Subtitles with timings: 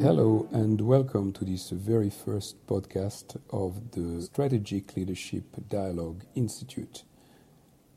[0.00, 7.04] Hello and welcome to this very first podcast of the Strategic Leadership Dialogue Institute.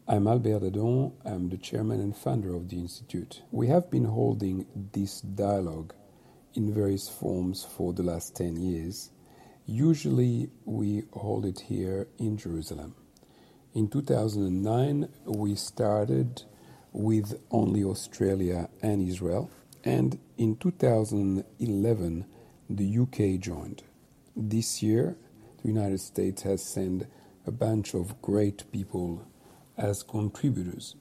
[0.05, 3.41] I'm Albert Dadon, I'm the chairman and founder of the Institute.
[3.51, 5.93] We have been holding this dialogue
[6.55, 9.09] in various forms for the last 10 years.
[9.65, 12.95] Usually we hold it here in Jerusalem.
[13.73, 16.43] In 2009, we started
[16.91, 19.49] with only Australia and Israel,
[19.83, 22.25] and in 2011,
[22.69, 23.83] the UK joined.
[24.35, 25.17] This year,
[25.61, 27.07] the United States has sent
[27.45, 29.27] a bunch of great people
[29.77, 30.95] as contributors.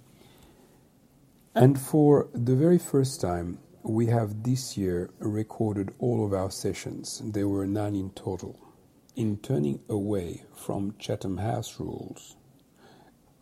[1.55, 7.21] And for the very first time, we have this year recorded all of our sessions.
[7.25, 8.59] There were nine in total.
[9.17, 12.37] In turning away from Chatham House rules,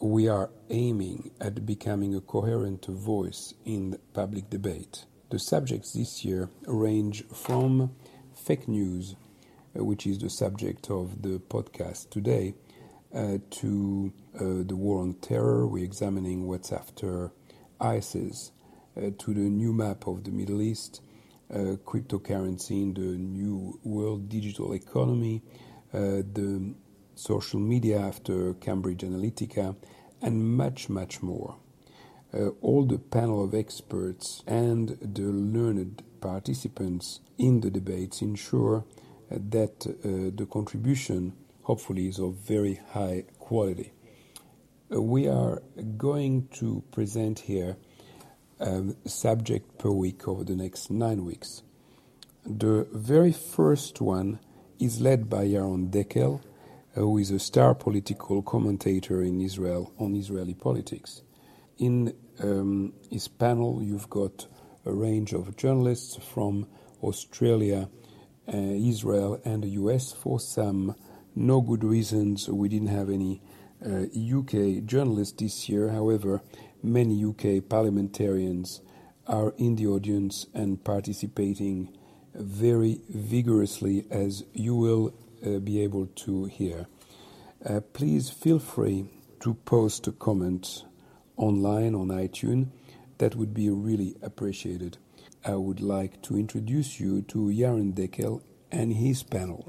[0.00, 5.04] we are aiming at becoming a coherent voice in public debate.
[5.30, 7.92] The subjects this year range from
[8.34, 9.14] fake news,
[9.78, 12.54] uh, which is the subject of the podcast today,
[13.14, 15.68] uh, to uh, the war on terror.
[15.68, 17.30] We're examining what's after
[17.80, 18.50] ISIS,
[18.96, 21.00] uh, to the new map of the Middle East,
[21.54, 25.42] uh, cryptocurrency in the new world digital economy,
[25.94, 26.74] uh, the
[27.14, 29.76] social media after Cambridge Analytica,
[30.20, 31.56] and much, much more.
[32.32, 38.84] Uh, all the panel of experts and the learned participants in the debates ensure
[39.30, 43.92] uh, that uh, the contribution, hopefully, is of very high quality.
[44.94, 45.60] Uh, we are
[45.96, 47.76] going to present here
[48.60, 51.62] um, a subject per week over the next nine weeks.
[52.46, 54.38] The very first one
[54.78, 56.42] is led by Yaron Dekel,
[56.94, 61.22] who is a star political commentator in Israel on Israeli politics.
[61.80, 64.46] In um, his panel, you've got
[64.84, 66.66] a range of journalists from
[67.02, 67.88] Australia,
[68.46, 70.12] uh, Israel, and the US.
[70.12, 70.94] For some
[71.34, 73.40] no good reasons, we didn't have any
[73.82, 75.88] uh, UK journalists this year.
[75.88, 76.42] However,
[76.82, 78.82] many UK parliamentarians
[79.26, 81.96] are in the audience and participating
[82.34, 85.14] very vigorously, as you will
[85.46, 86.88] uh, be able to hear.
[87.64, 89.06] Uh, please feel free
[89.40, 90.84] to post a comment
[91.40, 92.68] online on iTunes.
[93.18, 94.98] That would be really appreciated.
[95.44, 99.64] I would like to introduce you to Yaron Dekel and his panel.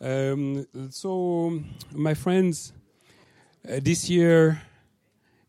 [0.00, 1.60] Um, so,
[1.92, 2.72] my friends,
[3.68, 4.62] uh, this year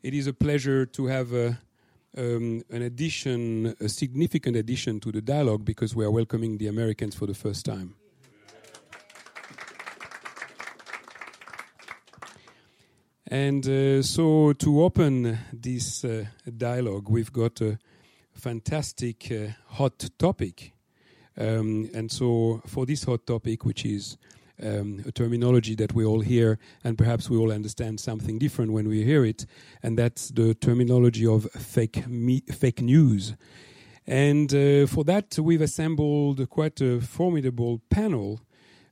[0.02, 1.52] it is a pleasure to have uh,
[2.18, 7.16] um, an addition, a significant addition to the dialogue because we are welcoming the Americans
[7.16, 7.96] for the first time.
[13.32, 16.26] And uh, so, to open this uh,
[16.58, 17.78] dialogue, we've got a
[18.34, 20.74] fantastic uh, hot topic.
[21.38, 24.18] Um, and so, for this hot topic, which is
[24.64, 28.90] um, a terminology that we all hear, and perhaps we all understand something different when
[28.90, 29.46] we hear it,
[29.84, 33.36] and that's the terminology of fake me- fake news.
[34.08, 38.42] And uh, for that, we've assembled quite a formidable panel.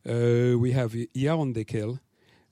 [0.07, 1.99] Uh, we have Yaron Dekel.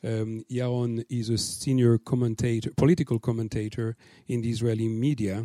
[0.05, 3.95] Um, Yaron is a senior commentator, political commentator
[4.27, 5.43] in the Israeli media.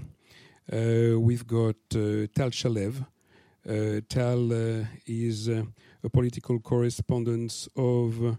[0.71, 3.07] Uh, we've got uh, Tal Shalev.
[3.67, 5.63] Uh, Tal uh, is uh,
[6.05, 8.35] a political correspondent of uh,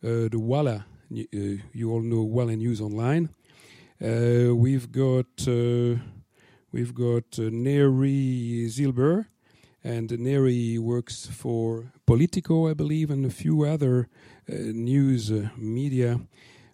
[0.00, 0.86] the Walla.
[1.10, 3.28] You all know Walla News Online.
[4.00, 5.46] We've got
[6.72, 9.26] we've got Neri Zilber,
[9.84, 14.08] and Neri works for Politico, I believe, and a few other
[14.48, 16.20] news media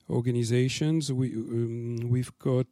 [0.09, 1.13] organizations.
[1.13, 2.67] We um, we've got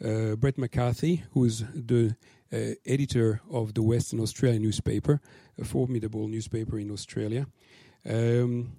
[0.00, 2.16] Brett McCarthy, who's the
[2.52, 5.20] uh, editor of the Western Australian newspaper,
[5.58, 7.46] a formidable newspaper in Australia.
[8.08, 8.72] Um,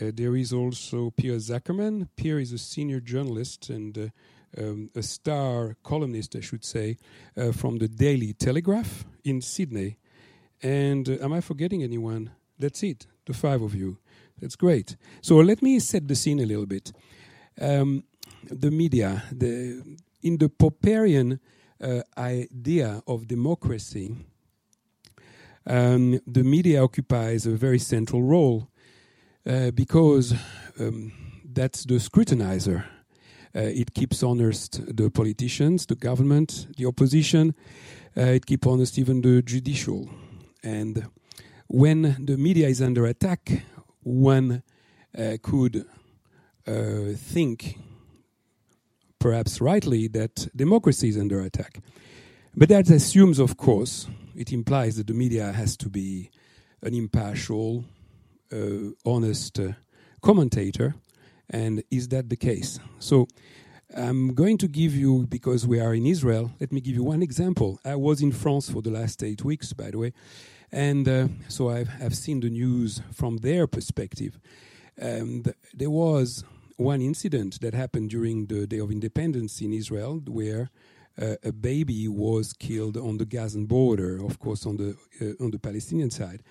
[0.00, 2.08] uh, there is also Piers Akerman.
[2.16, 4.08] Piers is a senior journalist and uh,
[4.60, 6.96] um, a star columnist, I should say,
[7.36, 9.98] uh, from the Daily Telegraph in Sydney.
[10.62, 12.30] And uh, am I forgetting anyone?
[12.58, 13.98] That's it, the five of you.
[14.40, 14.96] That's great.
[15.20, 16.92] So let me set the scene a little bit.
[17.60, 18.04] Um,
[18.50, 19.82] the media, the,
[20.22, 21.38] in the Popperian
[21.80, 24.14] uh, idea of democracy,
[25.66, 28.68] um, the media occupies a very central role
[29.46, 30.34] uh, because
[30.78, 31.12] um,
[31.44, 32.84] that's the scrutinizer.
[33.56, 37.54] Uh, it keeps honest the politicians, the government, the opposition.
[38.16, 40.08] Uh, it keeps honest even the judicial.
[40.62, 41.06] And
[41.68, 43.64] when the media is under attack,
[44.04, 44.62] one
[45.18, 45.84] uh, could
[46.66, 47.78] uh, think
[49.24, 51.80] perhaps rightly, that democracy is under attack.
[52.54, 54.06] But that assumes, of course,
[54.36, 56.30] it implies that the media has to be
[56.82, 57.86] an impartial,
[58.52, 59.72] uh, honest uh,
[60.20, 60.94] commentator.
[61.48, 62.78] And is that the case?
[62.98, 63.26] So
[63.96, 67.22] I'm going to give you, because we are in Israel, let me give you one
[67.22, 67.80] example.
[67.82, 70.12] I was in France for the last eight weeks, by the way.
[70.74, 74.40] And uh, so I've, I've, seen the news from their perspective.
[74.98, 76.42] And there was
[76.76, 80.70] one incident that happened during the Day of Independence in Israel where
[81.16, 85.52] uh, a baby was killed on the Gazan border, of course, on the, uh, on
[85.52, 86.42] the Palestinian side.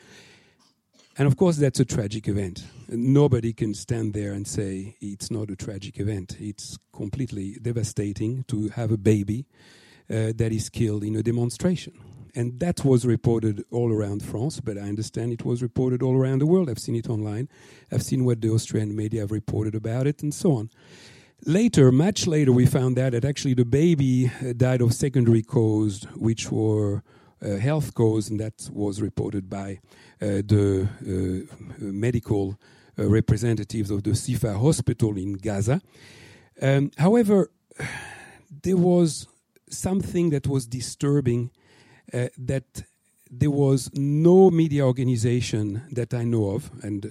[1.17, 2.65] And of course, that's a tragic event.
[2.87, 6.37] Nobody can stand there and say it's not a tragic event.
[6.39, 9.47] It's completely devastating to have a baby
[10.09, 12.12] uh, that is killed in a demonstration.
[12.35, 16.39] And that was reported all around France, but I understand it was reported all around
[16.39, 16.69] the world.
[16.69, 17.47] I've seen it online.
[17.91, 20.69] I've seen what the Austrian media have reported about it, and so on.
[21.45, 26.07] Later, much later, we found out that actually the baby uh, died of secondary cause,
[26.15, 27.03] which were
[27.43, 29.79] uh, health cause, and that was reported by
[30.21, 32.57] uh, the uh, medical
[32.95, 35.81] representatives of the Shifa hospital in Gaza.
[36.61, 37.51] Um, however,
[38.63, 39.27] there was
[39.69, 41.51] something that was disturbing
[42.13, 42.83] uh, that
[43.31, 47.09] there was no media organization that I know of, and uh,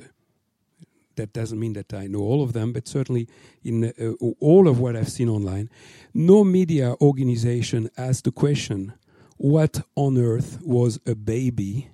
[1.17, 3.29] that doesn't mean that I know all of them, but certainly
[3.63, 5.69] in uh, all of what I've seen online,
[6.15, 8.93] no media organization asked the question
[9.37, 11.91] what on earth was a baby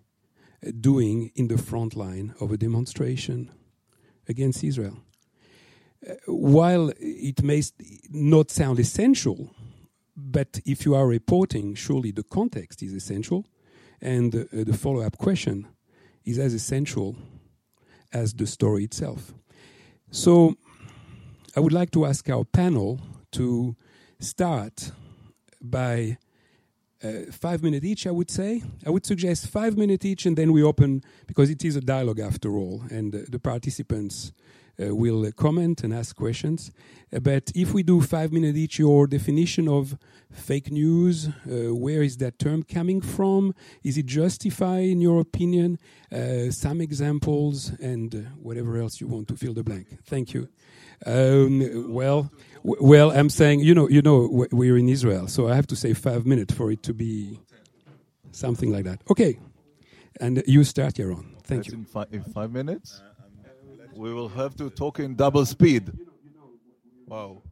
[0.80, 3.50] doing in the front line of a demonstration
[4.28, 4.98] against Israel?
[6.06, 7.62] Uh, while it may
[8.10, 9.50] not sound essential,
[10.18, 13.46] but if you are reporting, surely the context is essential,
[14.00, 15.66] and uh, the follow up question
[16.24, 17.16] is as essential
[18.12, 19.32] as the story itself.
[20.10, 20.56] So,
[21.56, 23.00] I would like to ask our panel
[23.32, 23.76] to
[24.18, 24.90] start
[25.60, 26.18] by
[27.02, 28.62] uh, five minutes each, I would say.
[28.84, 32.20] I would suggest five minutes each, and then we open, because it is a dialogue
[32.20, 34.32] after all, and uh, the participants
[34.78, 36.70] will comment and ask questions.
[37.12, 39.96] Uh, but if we do five minutes each, your definition of
[40.30, 43.54] fake news, uh, where is that term coming from?
[43.82, 45.78] Is it justified in your opinion?
[46.12, 49.86] Uh, some examples, and whatever else you want to fill the blank.
[50.04, 50.48] Thank you.
[51.06, 52.30] Um, well,
[52.62, 55.94] well, I'm saying, you know, you know, we're in Israel, so I have to say
[55.94, 57.38] five minutes for it to be
[58.32, 59.00] something like that.
[59.10, 59.38] Okay,
[60.20, 61.24] and you start, Yaron.
[61.44, 61.78] Thank That's you.
[61.78, 63.00] In, fi in, five minutes,
[63.98, 65.92] we will have to talk in double speed.
[67.06, 67.42] Wow.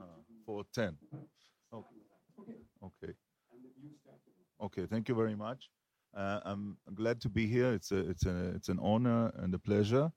[0.00, 0.04] Uh,
[0.46, 0.96] for ten.
[1.72, 1.86] Okay.
[2.82, 3.12] Okay.
[4.62, 4.86] Okay.
[4.86, 5.68] Thank you very much.
[6.16, 7.72] Uh, I'm glad to be here.
[7.72, 10.10] It's a, it's a, it's an honor and a pleasure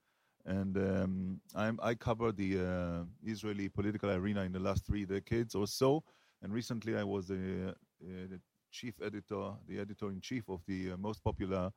[0.45, 1.41] and um,
[1.83, 6.01] i cover the uh, Israeli political arena in the last three decades or so.
[6.41, 8.39] And recently, I was the, uh, the
[8.71, 11.69] chief editor, the editor in chief of the uh, most popular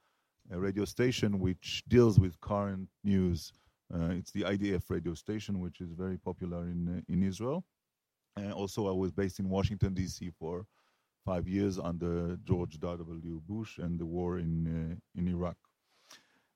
[0.50, 3.52] uh, radio station, which deals with current news.
[3.94, 7.64] Uh, it's the IDF radio station, which is very popular in uh, in Israel.
[8.36, 10.30] And also, I was based in Washington D.C.
[10.38, 10.66] for
[11.24, 13.40] five years under George W.
[13.46, 15.56] Bush and the war in in Iraq.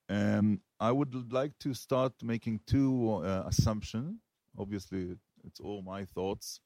[0.08, 4.20] Um, I would like to start making two uh, assumptions.
[4.58, 6.60] Obviously, it's all my thoughts,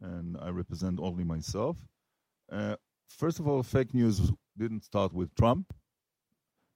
[0.00, 1.76] and I represent only myself.
[2.50, 2.76] Uh,
[3.08, 5.72] first of all, fake news didn't start with Trump.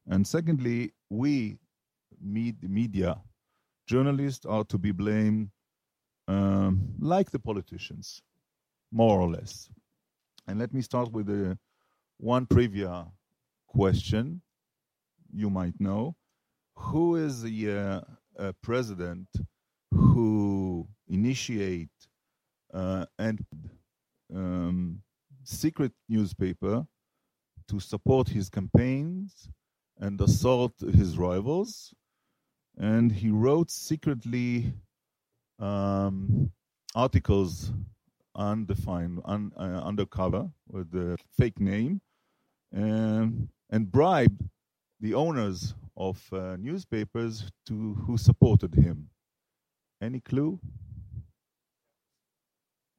[0.09, 1.59] And secondly, we,
[2.21, 3.21] med- media,
[3.87, 5.51] journalists, are to be blamed
[6.29, 8.23] um, like the politicians,
[8.91, 9.71] more or less.
[10.47, 11.59] And let me start with the
[12.19, 13.07] one trivia
[13.67, 14.43] question
[15.33, 16.15] you might know.
[16.77, 18.03] Who is the
[18.39, 19.29] uh, president
[19.91, 21.91] who initiate
[22.73, 23.45] uh, and
[24.35, 25.03] um,
[25.45, 26.87] secret newspaper
[27.69, 29.49] to support his campaigns
[29.99, 31.95] and assault his rivals?
[32.77, 34.73] And he wrote secretly
[35.59, 36.51] um,
[36.95, 37.73] articles
[38.35, 42.01] undefined, un, uh, undercover with a fake name,
[42.73, 44.49] and, and bribed
[45.01, 49.09] the owners of uh, newspapers to who supported him.
[50.01, 50.59] Any clue?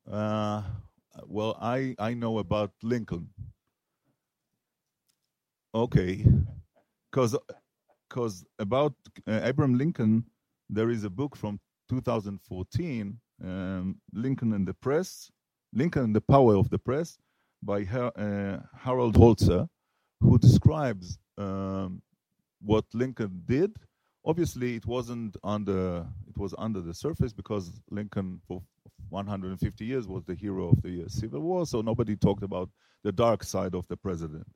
[0.10, 0.62] Uh,
[1.26, 3.30] well, I, I know about Lincoln.
[5.74, 6.26] Okay,
[7.14, 7.38] because
[8.10, 8.94] because about
[9.28, 10.26] uh, Abraham Lincoln,
[10.70, 15.32] there is a book from 2014, um, Lincoln and the Press,
[15.74, 17.18] Lincoln and the Power of the Press,
[17.62, 19.68] by Her, uh, Harold Holzer,
[20.22, 22.02] who describes um,
[22.62, 23.76] what Lincoln did.
[24.26, 28.62] Obviously, it wasn't under it was under the surface because Lincoln, for
[29.10, 32.70] 150 years was the hero of the Civil War, so nobody talked about
[33.04, 34.48] the dark side of the president.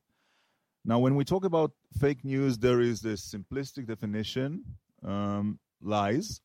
[0.88, 4.63] Now, when we talk about fake news, there is this simplistic definition
[5.03, 6.39] um, lies.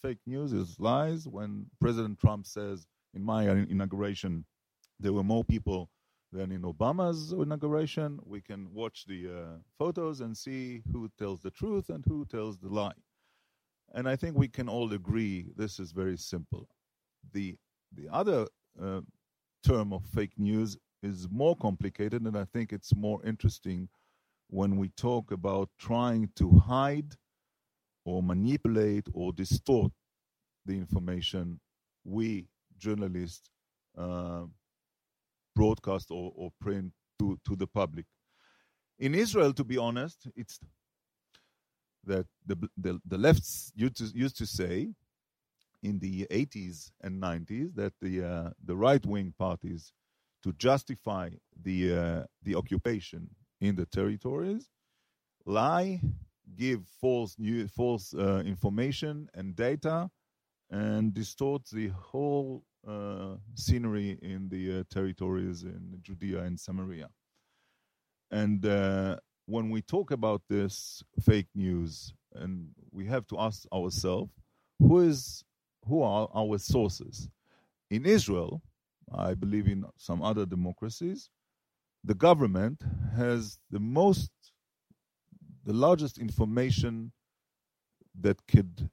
[0.00, 1.28] Fake news is lies.
[1.28, 4.46] When President Trump says, in my inauguration,
[4.98, 5.90] there were more people
[6.32, 11.50] than in Obama's inauguration, we can watch the uh, photos and see who tells the
[11.50, 12.92] truth and who tells the lie.
[13.92, 16.66] And I think we can all agree this is very simple.
[17.34, 17.56] The,
[17.94, 18.46] the other
[18.82, 19.00] uh,
[19.66, 23.88] term of fake news is more complicated, and I think it's more interesting
[24.48, 27.14] when we talk about trying to hide
[28.04, 29.92] or manipulate or distort
[30.66, 31.60] the information
[32.04, 32.46] we
[32.78, 33.50] journalists
[33.96, 34.44] uh,
[35.54, 38.06] broadcast or, or print to, to the public.
[38.98, 40.58] In Israel, to be honest, it's
[42.04, 44.88] that the, the, the lefts used to, used to say
[45.82, 49.92] in the 80s and 90s that the, uh, the right wing parties
[50.42, 51.30] to justify
[51.62, 53.28] the uh, the occupation
[53.60, 54.68] in the territories,
[55.46, 56.00] lie,
[56.56, 60.10] give false new false uh, information and data,
[60.70, 67.08] and distort the whole uh, scenery in the uh, territories in Judea and Samaria.
[68.30, 69.16] And uh,
[69.46, 74.30] when we talk about this fake news, and we have to ask ourselves,
[74.78, 75.44] who is
[75.86, 77.28] who are our sources?
[77.90, 78.62] In Israel,
[79.14, 81.30] I believe in some other democracies,
[82.04, 82.82] the government
[83.16, 84.30] has the most,
[85.64, 87.12] the largest information
[88.20, 88.88] that could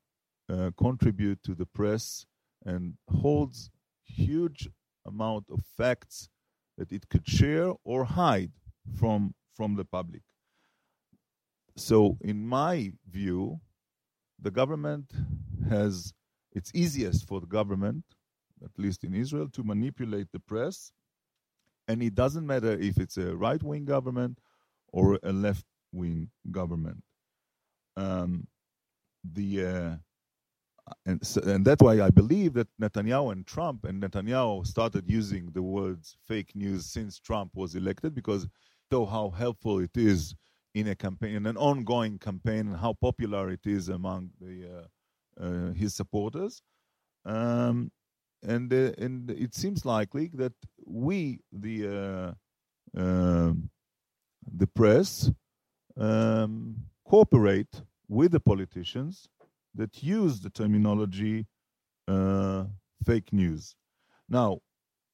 [0.49, 2.25] uh, contribute to the press
[2.65, 3.69] and holds
[4.03, 4.69] huge
[5.05, 6.29] amount of facts
[6.77, 8.51] that it could share or hide
[8.99, 10.21] from from the public.
[11.75, 13.59] So, in my view,
[14.39, 15.11] the government
[15.69, 16.13] has
[16.53, 18.03] it's easiest for the government
[18.63, 20.91] at least in Israel, to manipulate the press.
[21.87, 24.39] And it doesn't matter if it's a right wing government
[24.91, 27.03] or a left wing government.
[27.95, 28.47] Um,
[29.23, 29.95] the uh,
[31.05, 35.51] and, so, and that's why I believe that Netanyahu and Trump and Netanyahu started using
[35.51, 38.47] the words fake news since Trump was elected because
[38.89, 40.35] though how helpful it is
[40.75, 44.85] in a campaign, in an ongoing campaign, and how popular it is among the
[45.39, 46.61] uh, uh, his supporters.
[47.25, 47.91] Um,
[48.43, 50.53] and uh, and it seems likely that
[50.85, 53.53] we the uh, uh,
[54.55, 55.31] the press
[55.97, 56.75] um,
[57.05, 59.27] cooperate with the politicians
[59.75, 61.45] that use the terminology
[62.07, 62.63] uh,
[63.05, 63.75] fake news.
[64.29, 64.59] Now,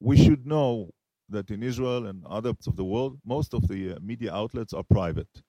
[0.00, 0.90] we should know
[1.28, 4.72] that in Israel and other parts of the world, most of the uh, media outlets
[4.72, 5.42] are private.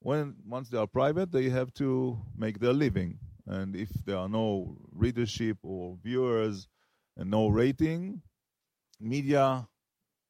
[0.00, 4.28] When once they are private, they have to make their living, and if there are
[4.28, 6.68] no readership or viewers
[7.18, 8.22] and no rating,
[9.00, 9.68] media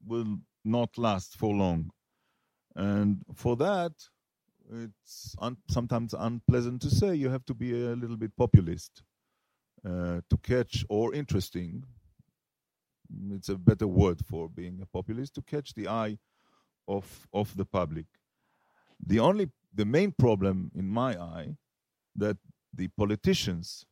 [0.05, 1.91] will not last for long.
[2.75, 3.93] And for that,
[4.71, 9.03] it's un- sometimes unpleasant to say you have to be a little bit populist
[9.85, 11.85] uh, to catch or interesting.
[13.31, 16.19] It's a better word for being a populist to catch the eye
[16.87, 18.07] of of the public.
[19.07, 21.57] The only the main problem in my eye
[22.17, 22.37] that
[22.75, 23.87] the politicians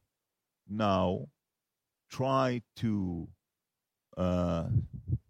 [0.68, 1.28] now
[2.10, 3.28] try to
[4.16, 4.66] uh,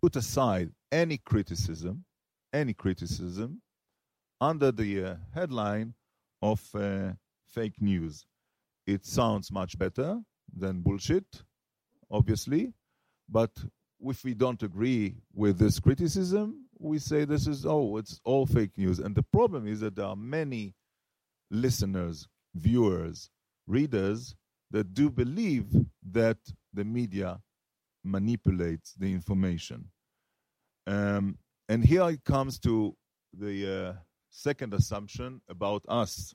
[0.00, 2.04] put aside any criticism,
[2.52, 3.60] any criticism,
[4.40, 5.94] under the uh, headline
[6.42, 7.12] of uh,
[7.46, 8.26] fake news.
[8.86, 10.20] It sounds much better
[10.56, 11.42] than bullshit,
[12.10, 12.72] obviously,
[13.28, 13.50] but
[14.00, 18.76] if we don't agree with this criticism, we say this is, oh, it's all fake
[18.76, 18.98] news.
[18.98, 20.74] And the problem is that there are many
[21.50, 23.30] listeners, viewers,
[23.66, 24.36] readers
[24.70, 25.66] that do believe
[26.10, 26.38] that
[26.76, 27.40] the media
[28.04, 29.90] manipulates the information.
[30.86, 32.94] Um, and here it comes to
[33.32, 33.92] the uh,
[34.30, 36.34] second assumption about us.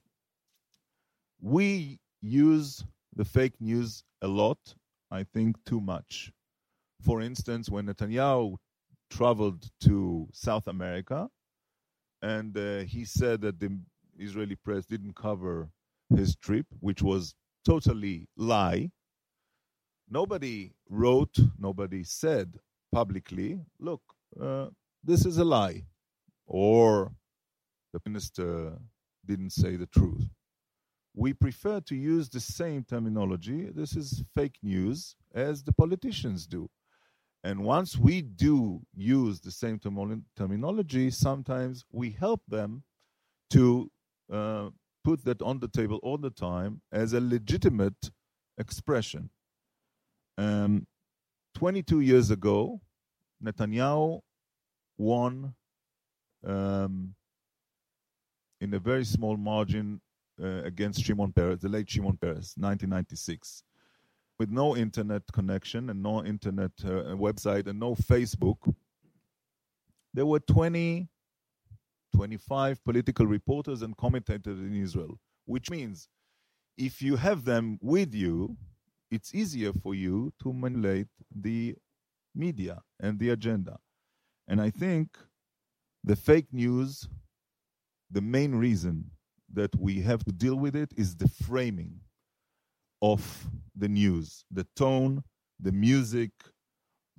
[1.40, 2.84] We use
[3.16, 4.58] the fake news a lot,
[5.10, 6.32] I think too much.
[7.02, 8.58] For instance, when Netanyahu
[9.10, 11.30] traveled to South America
[12.22, 13.80] and uh, he said that the
[14.18, 15.70] Israeli press didn't cover
[16.16, 17.34] his trip, which was
[17.66, 18.92] totally lie
[20.12, 22.60] nobody wrote, nobody said
[22.92, 24.02] publicly, look,
[24.40, 24.68] uh,
[25.04, 25.84] this is a lie,
[26.46, 27.12] or
[27.94, 28.78] the minister
[29.26, 30.28] didn't say the truth.
[31.16, 36.70] We prefer to use the same terminology, this is fake news, as the politicians do.
[37.44, 42.84] And once we do use the same term- terminology, sometimes we help them
[43.50, 43.90] to
[44.32, 44.70] uh,
[45.04, 48.12] put that on the table all the time as a legitimate
[48.58, 49.30] expression.
[50.38, 50.88] Um,
[51.56, 52.80] 22 years ago,
[53.44, 54.22] Netanyahu
[54.98, 55.54] won
[56.46, 57.14] um,
[58.60, 60.00] in a very small margin
[60.42, 63.64] uh, against Shimon Peres, the late Shimon Peres, 1996.
[64.40, 68.58] With no internet connection and no internet uh, website and no Facebook,
[70.14, 71.08] there were 20,
[72.16, 76.10] 25 political reporters and commentators in Israel, which means
[76.78, 78.58] if you have them with you,
[79.12, 81.76] it's easier for you to manipulate the
[82.34, 83.78] media and the agenda.
[84.48, 85.18] And I think
[86.04, 87.08] the fake news,
[88.10, 89.12] the main reason
[89.54, 92.00] that we have to deal with it is the framing
[93.02, 95.24] of the news, the tone,
[95.60, 96.32] the music.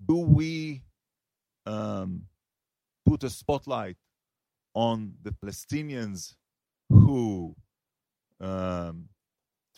[0.05, 0.83] Do we
[1.67, 2.23] um,
[3.07, 3.97] put a spotlight
[4.75, 6.35] on the Palestinians
[6.89, 7.55] who
[8.41, 9.09] um,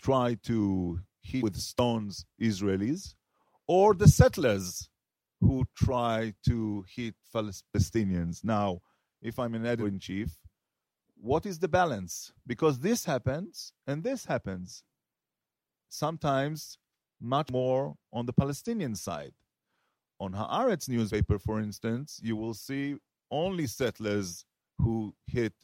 [0.01, 3.15] try to hit with stones Israelis,
[3.67, 4.89] or the settlers
[5.41, 8.45] who try to hit Palestinians?
[8.45, 8.81] Now,
[9.23, 10.37] if I'm an editor in chief,
[11.17, 12.33] what is the balance?
[12.47, 14.85] Because this happens and this happens.
[15.89, 16.79] Sometimes
[17.21, 19.33] much more on the Palestinian side.
[20.21, 22.97] On Haaretz newspaper, for instance, you will see
[23.31, 24.45] only settlers
[24.79, 25.55] who hit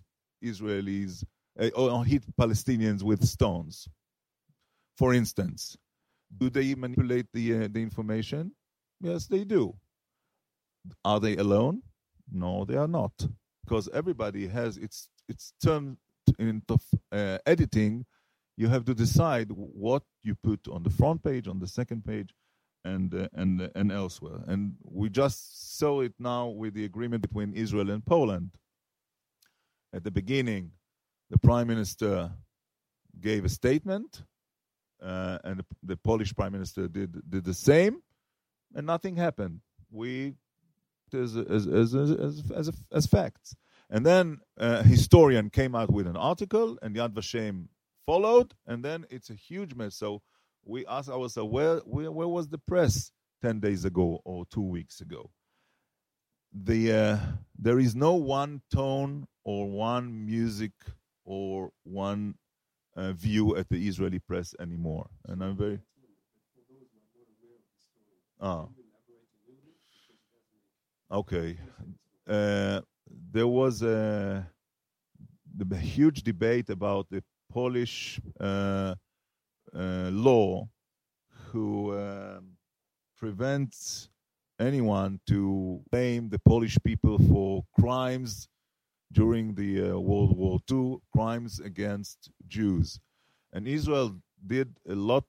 [0.43, 1.25] Israelis
[1.61, 3.89] uh, or hit Palestinians with stones.
[5.01, 5.79] For instance,
[6.41, 8.53] do they manipulate the uh, the information?
[9.01, 9.63] Yes, they do.
[11.11, 11.77] Are they alone?
[12.31, 13.15] No, they are not,
[13.65, 15.97] because everybody has its its term
[16.39, 18.05] in of uh, editing.
[18.59, 22.35] You have to decide what you put on the front page, on the second page,
[22.85, 24.41] and uh, and uh, and elsewhere.
[24.53, 28.51] And we just saw it now with the agreement between Israel and Poland.
[29.95, 30.73] At the beginning,
[31.31, 32.31] the prime minister
[33.19, 34.25] gave a statement,
[35.03, 38.03] uh, and the, the, Polish prime minister did did the same,
[38.75, 39.61] and nothing happened.
[39.91, 40.35] We
[41.13, 43.55] as as as as as, as facts.
[43.91, 47.67] And then a historian came out with an article, and Yad Vashem
[48.07, 49.97] followed, and then it's a huge mess.
[49.97, 50.23] So
[50.65, 53.11] we asked ourselves, where, where, where was the press
[53.43, 55.31] 10 days ago or two weeks ago?
[56.53, 57.19] The, uh,
[57.59, 60.73] there is no one tone or one music
[61.25, 62.35] or one
[62.97, 65.09] uh, view at the Israeli press anymore.
[65.27, 65.81] And I'm very.
[68.41, 68.67] Ah.
[71.11, 71.59] Okay.
[72.29, 72.81] Uh,
[73.33, 74.47] there was a,
[75.71, 77.23] a, huge debate about the
[77.53, 78.95] Polish uh,
[79.75, 80.69] uh, law
[81.51, 82.53] who um,
[83.19, 84.09] prevents
[84.61, 88.49] anyone to blame the Polish people for crimes
[89.13, 93.01] during the uh, World War II, crimes against Jews,
[93.53, 95.25] and Israel did a lot,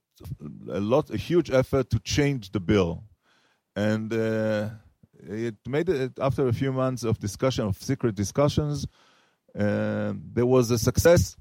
[0.70, 3.04] a lot, a huge effort to change the bill,
[3.76, 4.70] and uh,
[5.20, 8.88] it made it after a few months of discussion, of secret discussions.
[9.58, 11.36] Uh, there was a success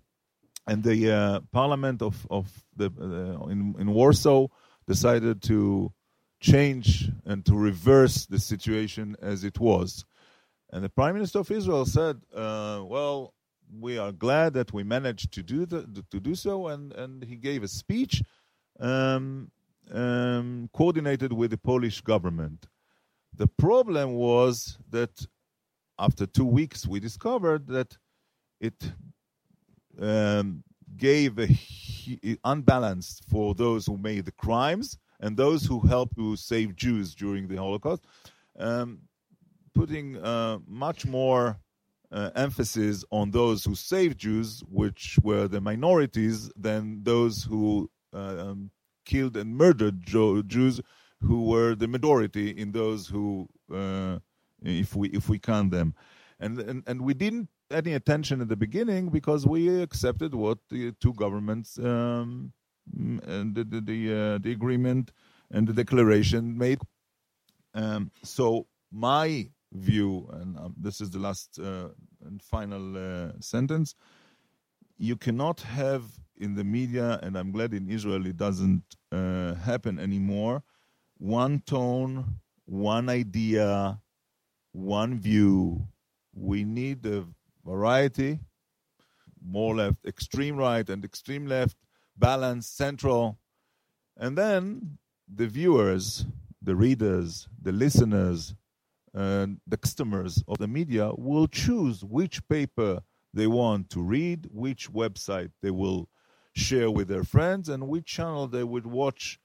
[0.67, 4.47] and the uh, parliament of of the uh, in in Warsaw
[4.87, 5.93] decided to
[6.41, 10.05] change and to reverse the situation as it was.
[10.73, 13.35] And the prime minister of Israel said, uh, "Well,
[13.79, 17.37] we are glad that we managed to do the, to do so," and and he
[17.37, 18.23] gave a speech
[18.79, 19.51] um,
[19.93, 22.67] um, coordinated with the Polish government.
[23.37, 25.27] The problem was that
[25.99, 27.97] after two weeks, we discovered that
[28.61, 28.93] it
[30.01, 30.63] um,
[30.97, 31.49] gave a
[32.45, 37.47] unbalanced for those who made the crimes and those who helped to save Jews during
[37.47, 38.05] the Holocaust,
[38.59, 39.01] um,
[39.75, 41.59] putting uh, much more
[42.13, 48.51] uh, emphasis on those who saved Jews, which were the minorities, than those who uh,
[48.51, 48.71] um,
[49.05, 50.81] killed and murdered Jews,
[51.21, 54.19] who were the majority in those who, uh,
[54.63, 55.95] if we if we count them,
[56.41, 60.93] and and, and we didn't any attention at the beginning because we accepted what the
[61.01, 62.53] two governments um,
[62.97, 65.13] and the the the, uh, the, agreement
[65.53, 66.81] and the declaration made.
[67.75, 71.89] Um, so my view, and um, this is the last uh,
[72.25, 73.95] and final uh, sentence,
[74.99, 76.05] you cannot have
[76.37, 80.63] in the media, and I'm glad in Israel it doesn't uh, happen anymore,
[81.19, 84.01] one tone, one idea,
[84.73, 85.87] one view.
[86.35, 87.25] We need a
[87.65, 88.41] variety,
[89.45, 91.77] more left, extreme right and extreme left,
[92.17, 93.39] balance, central.
[94.17, 94.99] And then
[95.33, 96.27] the viewers,
[96.63, 98.55] the readers, the listeners,
[99.15, 103.01] and the customers of the media will choose which paper
[103.33, 106.09] they want to read, which website they will
[106.55, 109.39] share with their friends, and which channel they would watch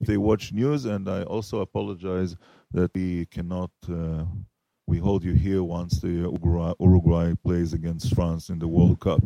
[0.00, 2.36] they watch news, and I also apologize
[2.72, 3.70] that we cannot.
[3.90, 4.24] Uh,
[4.86, 9.20] we hold you here once the Uruguay, Uruguay plays against France in the World Cup.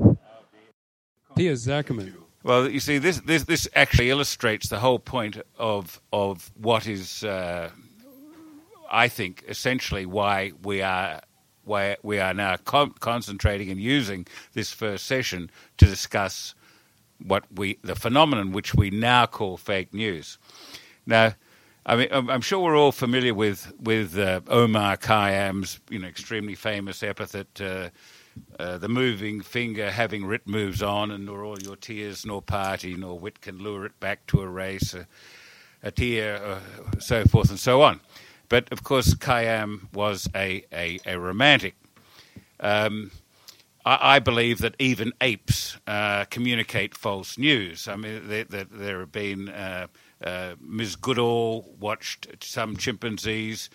[1.37, 2.14] Piers Akerman.
[2.42, 7.22] Well, you see, this, this, this actually illustrates the whole point of, of what is,
[7.22, 7.70] uh,
[8.92, 11.22] I think, essentially why we are,
[11.64, 16.55] why we are now com- concentrating and using this first session to discuss
[17.24, 20.38] what we, the phenomenon which we now call fake news.
[21.07, 21.35] Now,
[21.85, 26.55] I mean, I'm sure we're all familiar with with uh, Omar Khayyam's, you know, extremely
[26.55, 27.88] famous epithet, uh,
[28.61, 32.94] uh, "The moving finger having writ moves on, and nor all your tears nor party
[32.94, 35.09] nor wit can lure it back to erase a,
[35.83, 36.61] a tear, uh,
[37.00, 37.98] so forth and so on."
[38.52, 41.74] But of course, Khayyam was a a, a romantic.
[42.60, 43.10] Um,
[43.82, 47.88] I, I, believe that even apes uh, communicate false news.
[47.88, 49.86] I mean, there, there, there have been uh,
[50.22, 50.96] uh, Ms.
[50.96, 53.70] Goodall watched some chimpanzees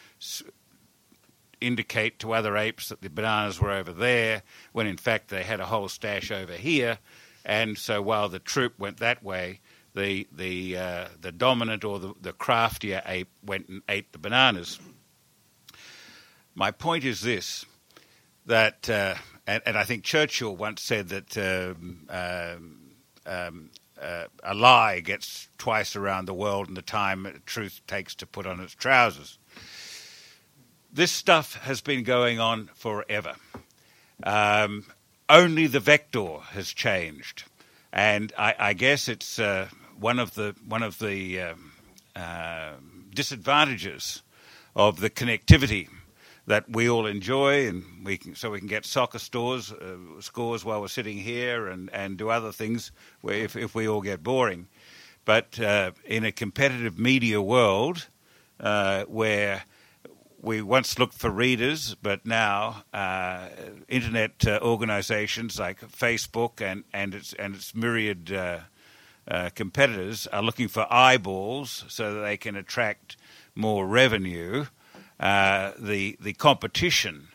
[1.59, 5.59] indicate to other apes that the bananas were over there, when in fact they had
[5.59, 6.99] a whole stash over here.
[7.43, 9.59] And so while the troop went that way,
[9.97, 14.79] the the uh, the dominant or the, the craftier ape went and ate the bananas.
[16.55, 17.65] My point is this:
[18.45, 22.79] that uh, and, and, I think Churchill once said that um, um,
[23.25, 23.69] um
[24.01, 28.45] uh, a lie gets twice around the world in the time truth takes to put
[28.45, 29.39] on its trousers.
[30.93, 33.35] This stuff has been going on forever.
[34.23, 34.85] Um,
[35.29, 37.43] only the vector has changed,
[37.91, 39.67] and I, I guess it's uh,
[39.99, 41.71] one of the one of the um,
[42.15, 42.73] uh,
[43.13, 44.23] disadvantages
[44.75, 45.89] of the connectivity
[46.45, 50.63] that we all enjoy, and we can, so we can get soccer stores, uh, scores
[50.63, 52.91] while we're sitting here, and, and do other things
[53.23, 54.67] if, if we all get boring.
[55.25, 58.07] But uh, in a competitive media world,
[58.61, 59.63] uh, where
[60.41, 63.49] we once looked for readers, but now uh,
[63.89, 68.31] internet uh, organisations like Facebook and, and its and its myriad
[69.27, 73.17] uh, competitors are looking for eyeballs so that they can attract
[73.55, 74.65] more revenue
[75.19, 77.29] uh, the the competition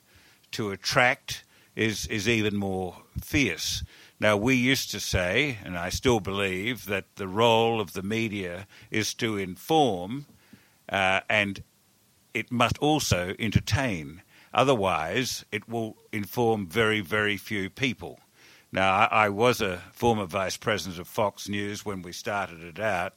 [0.52, 3.82] to attract is is even more fierce.
[4.20, 8.68] Now we used to say, and I still believe that the role of the media
[8.90, 10.26] is to inform,
[10.88, 11.62] uh, and
[12.32, 14.22] it must also entertain.
[14.54, 18.20] Otherwise, it will inform very very few people.
[18.72, 22.80] Now I, I was a former vice president of Fox News when we started it
[22.80, 23.12] out,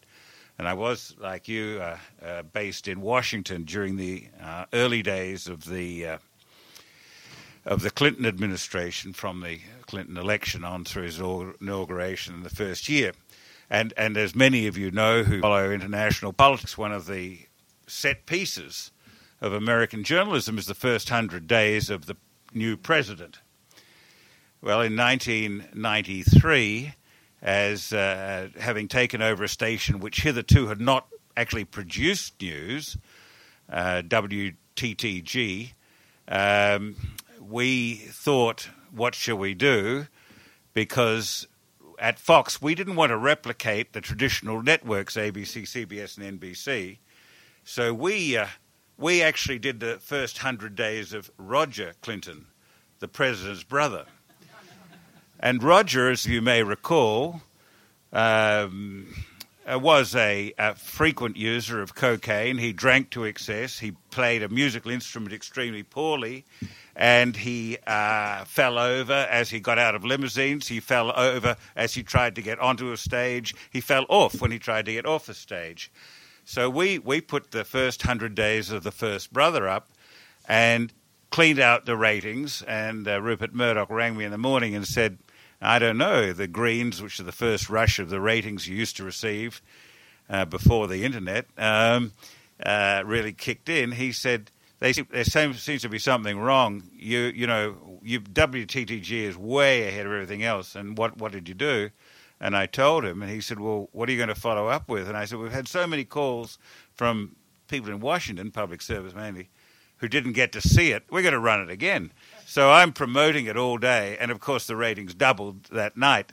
[0.60, 5.48] and I was, like you, uh, uh, based in Washington during the uh, early days
[5.48, 6.18] of the uh,
[7.66, 12.90] of the Clinton administration, from the Clinton election on through his inauguration in the first
[12.90, 13.14] year.
[13.70, 17.40] And and as many of you know who follow international politics, one of the
[17.88, 18.92] set pieces
[19.40, 22.18] of American journalism is the first hundred days of the
[22.54, 23.40] new president.
[24.66, 26.94] Well, in 1993
[27.44, 31.06] as uh, having taken over a station which hitherto had not
[31.38, 32.98] actually produced news,
[33.72, 35.74] uh, WTTG,
[36.28, 36.96] um,
[37.40, 40.08] we thought, what shall we do?
[40.74, 41.46] Because
[42.00, 46.98] at Fox, we didn't want to replicate the traditional networks, ABC, CBS, and NBC.
[47.64, 48.48] So we, uh,
[48.98, 52.48] we actually did the first hundred days of Roger Clinton,
[52.98, 54.08] the president's brother.
[55.46, 57.44] And Roger, as you may recall,
[58.12, 59.14] um,
[59.72, 62.58] uh, was a, a, frequent user of cocaine.
[62.58, 63.78] He drank to excess.
[63.78, 66.46] He played a musical instrument extremely poorly.
[66.96, 70.68] And he uh, fell over as he got out of limousines.
[70.68, 73.54] He fell over as he tried to get onto a stage.
[73.70, 75.92] He fell off when he tried to get off a stage.
[76.44, 79.90] So we, we put the first 100 days of the first brother up
[80.48, 80.92] and
[81.30, 82.64] cleaned out the ratings.
[82.64, 85.20] And uh, Rupert Murdoch rang me in the morning and said,
[85.62, 88.98] I don't know, the Greens, which are the first rush of the ratings you used
[88.98, 89.62] to receive
[90.30, 92.14] uh, before the internet, um,
[92.64, 93.94] uh, really kicked in.
[93.94, 96.84] He said, they, there seems to be something wrong.
[96.94, 100.76] You, you know, you, WTTG is way ahead of everything else.
[100.76, 101.90] And what, what did you do?
[102.40, 104.90] And I told him, and he said, Well, what are you going to follow up
[104.90, 105.08] with?
[105.08, 106.58] And I said, We've had so many calls
[106.94, 107.36] from
[107.68, 109.50] people in Washington, public service mainly,
[109.98, 111.04] who didn't get to see it.
[111.10, 112.12] We're going to run it again.
[112.46, 116.32] So I'm promoting it all day, and of course the ratings doubled that night.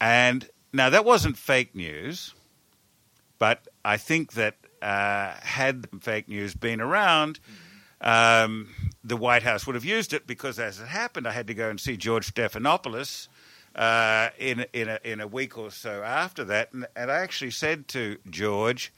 [0.00, 2.34] And now that wasn't fake news,
[3.38, 7.40] but I think that uh, had fake news been around,
[8.02, 8.68] um,
[9.02, 11.70] the White House would have used it because, as it happened, I had to go
[11.70, 13.28] and see George Stephanopoulos
[13.74, 17.50] uh, in in a, in a week or so after that, and, and I actually
[17.50, 18.92] said to George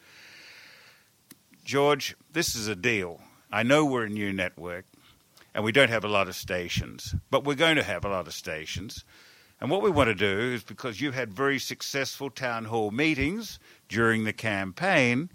[1.65, 3.21] George, this is a deal.
[3.53, 4.87] I know we're a new network
[5.55, 8.27] and we don't have a lot of stations, but we're going to have a lot
[8.27, 9.05] of stations.
[9.61, 13.59] And what we want to do is because you've had very successful town hall meetings
[13.89, 15.31] during the campaign,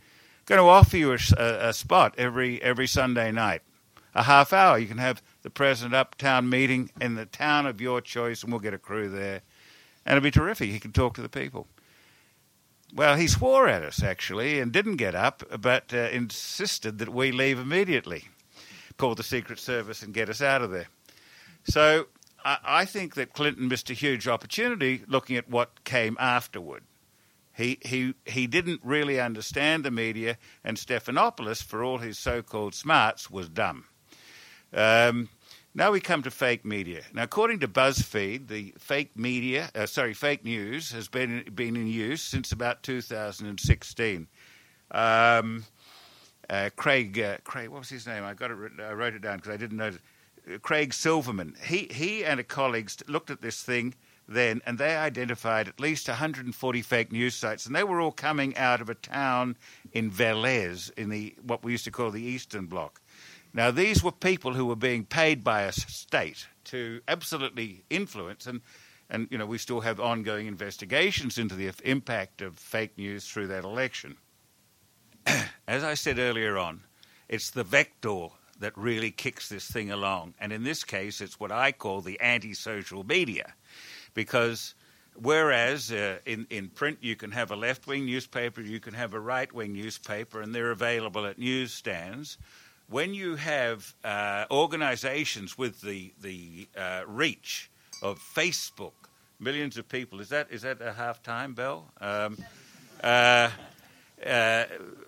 [0.46, 3.62] going to offer you a, a, spot every every Sunday night,
[4.16, 4.78] a half hour.
[4.78, 8.60] You can have the president uptown meeting in the town of your choice, and we'll
[8.60, 9.42] get a crew there,
[10.06, 10.72] and it'll be terrific.
[10.72, 11.68] He can talk to the people.
[12.94, 17.32] Well, he swore at us actually and didn't get up, but uh, insisted that we
[17.32, 18.30] leave immediately,
[18.98, 20.88] call the Secret Service and get us out of there.
[21.66, 22.08] So
[22.44, 26.84] I, I think that Clinton missed a huge opportunity looking at what came afterward.
[27.54, 32.76] He, he, he didn't really understand the media, and Stephanopoulos, for all his so called
[32.76, 33.86] smarts, was dumb.
[34.74, 35.30] Um,
[35.74, 37.02] now we come to fake media.
[37.14, 41.88] Now, according to BuzzFeed, the fake media, uh, sorry, fake news has been been in
[41.88, 44.28] use since about 2016.
[44.92, 45.66] Um,
[46.50, 48.24] uh, Craig, uh, Craig, what was his name?
[48.24, 48.58] I got it.
[48.80, 49.92] I wrote it down because I didn't know.
[50.48, 50.62] It.
[50.62, 51.56] Craig Silverman.
[51.66, 53.96] He he and a colleague looked at this thing
[54.28, 58.56] then, and they identified at least 140 fake news sites, and they were all coming
[58.58, 59.56] out of a town
[59.92, 63.02] in Veles, in the what we used to call the Eastern Bloc.
[63.54, 68.62] Now, these were people who were being paid by a state to absolutely influence, and,
[69.10, 73.48] and you know, we still have ongoing investigations into the impact of fake news through
[73.48, 74.18] that election.
[75.68, 76.82] As I said earlier on,
[77.28, 78.28] it's the vector
[78.60, 80.34] that really kicks this thing along.
[80.40, 83.54] And in this case, it's what I call the anti-social media,
[84.14, 84.76] because
[85.16, 89.20] whereas uh, in, in print you can have a left-wing newspaper, you can have a
[89.20, 92.38] right-wing newspaper, and they're available at newsstands
[92.88, 97.70] when you have uh, organizations with the, the uh, reach
[98.02, 98.94] of Facebook,
[99.40, 101.92] millions of people, is that, is that a half time, Bell?
[102.00, 102.38] Um,
[104.24, 104.66] uh, uh,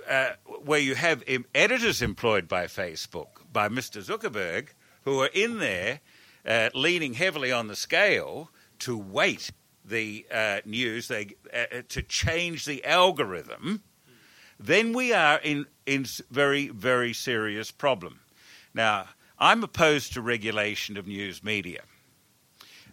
[0.10, 0.30] uh,
[0.64, 1.24] where you have
[1.56, 4.02] editors employed by Facebook, by Mr.
[4.04, 4.70] Zuckerberg,
[5.04, 6.02] who are in there
[6.46, 9.52] uh, leaning heavily on the scale to weight
[9.86, 10.26] the
[10.66, 11.36] news, they,
[11.88, 13.82] to change the algorithm
[14.60, 18.20] then we are in in very very serious problem.
[18.74, 21.82] Now, I'm opposed to regulation of news media.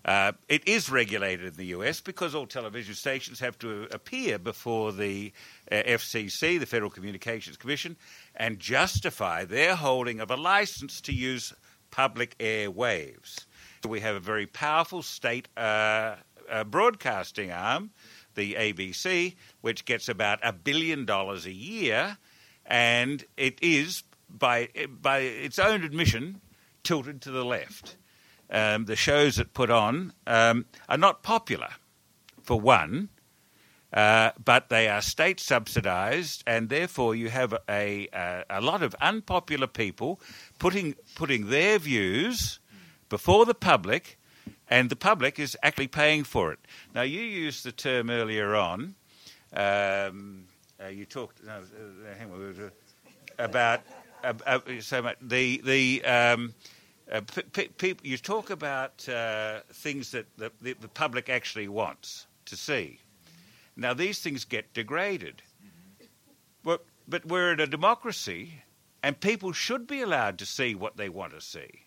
[0.04, 4.92] Uh, it is regulated in the US because all television stations have to appear before
[4.92, 5.32] the
[5.72, 7.96] uh, FCC, the Federal Communications Commission,
[8.36, 11.54] and justify their holding of a license to use
[11.90, 13.46] public airwaves.
[13.86, 16.16] We have a very powerful state uh,
[16.50, 17.90] uh broadcasting arm
[18.34, 22.18] the ABC, which gets about a billion dollars a year,
[22.66, 24.68] and it is, by,
[25.00, 26.40] by its own admission,
[26.82, 27.96] tilted to the left.
[28.54, 31.70] Um, the shows it put on um, are not popular,
[32.40, 33.08] for one,
[33.92, 38.94] uh, but they are state subsidized, and therefore you have a, a, a, lot of
[39.00, 40.20] unpopular people
[40.60, 42.60] putting, putting their views
[43.08, 44.18] before the public
[44.68, 46.58] and the public is actually paying for it.
[46.94, 48.94] Now, you used the term earlier on.
[49.52, 50.44] Um,
[50.82, 52.70] uh, you talked no, uh, on,
[53.38, 53.80] about
[54.80, 56.04] so much the the.
[56.04, 56.54] Um,
[57.10, 57.20] uh,
[57.52, 62.98] pe- people, you talk about uh, things that the, the, public actually wants to see.
[63.76, 65.42] Now, these things get degraded.
[67.06, 68.62] But we're in a democracy,
[69.02, 71.84] and people should be allowed to see what they want to see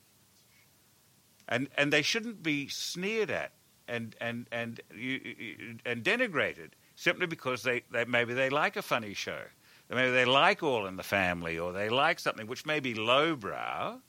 [1.47, 3.53] and and they shouldn't be sneered at
[3.88, 4.82] and and and
[5.86, 9.41] and denigrated simply because they, they maybe they like a funny show,
[9.89, 13.99] maybe they like All in the Family, or they like something which may be lowbrow,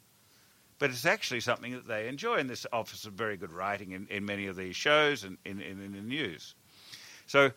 [0.78, 2.36] but it's actually something that they enjoy.
[2.36, 5.60] And this offers some very good writing in, in many of these shows and in,
[5.60, 6.54] in, in the news.
[7.26, 7.50] So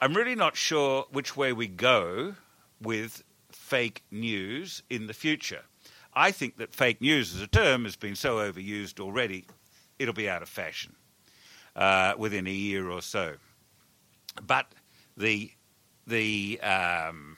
[0.00, 2.34] I'm really not sure which way we go
[2.80, 5.62] with fake news in the future.
[6.14, 9.46] I think that fake news as a term has been so overused already,
[9.98, 10.94] it'll be out of fashion
[11.76, 13.34] uh, within a year or so.
[14.46, 14.66] But
[15.16, 15.50] the
[16.06, 17.36] the um,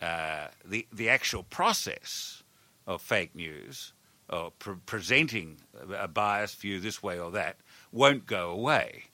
[0.00, 2.42] uh, the the actual process
[2.86, 3.92] of fake news
[4.30, 5.58] or pre- presenting
[5.96, 7.56] a biased view this way or that
[7.90, 9.04] won't go away.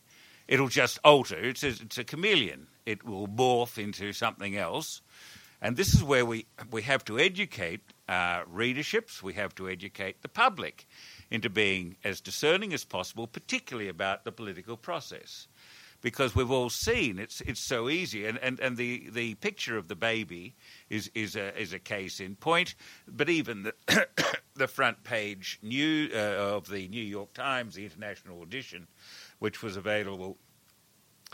[0.46, 1.38] It'll just alter.
[1.38, 2.68] It's a, it's a chameleon.
[2.86, 5.02] It will morph into something else,
[5.60, 10.28] and this is where we we have to educate readerships, we have to educate the
[10.28, 10.86] public
[11.30, 15.46] into being as discerning as possible, particularly about the political process.
[16.00, 19.88] Because we've all seen it's it's so easy, and, and, and the, the picture of
[19.88, 20.54] the baby
[20.88, 22.76] is is a is a case in point.
[23.08, 24.06] But even the
[24.54, 26.18] the front page new uh,
[26.56, 28.86] of the New York Times, the international edition,
[29.40, 30.38] which was available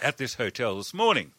[0.03, 1.33] at this hotel this morning,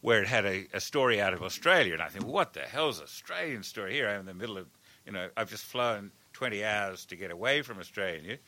[0.00, 3.00] where it had a, a story out of Australia, and I think, what the hell's
[3.00, 4.08] Australian story here?
[4.08, 4.66] I'm in the middle of,
[5.06, 8.38] you know, I've just flown 20 hours to get away from Australia.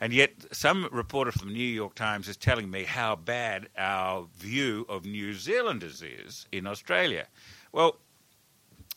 [0.00, 4.26] And yet, some reporter from the New York Times is telling me how bad our
[4.36, 7.26] view of New Zealanders is in Australia.
[7.72, 7.96] Well,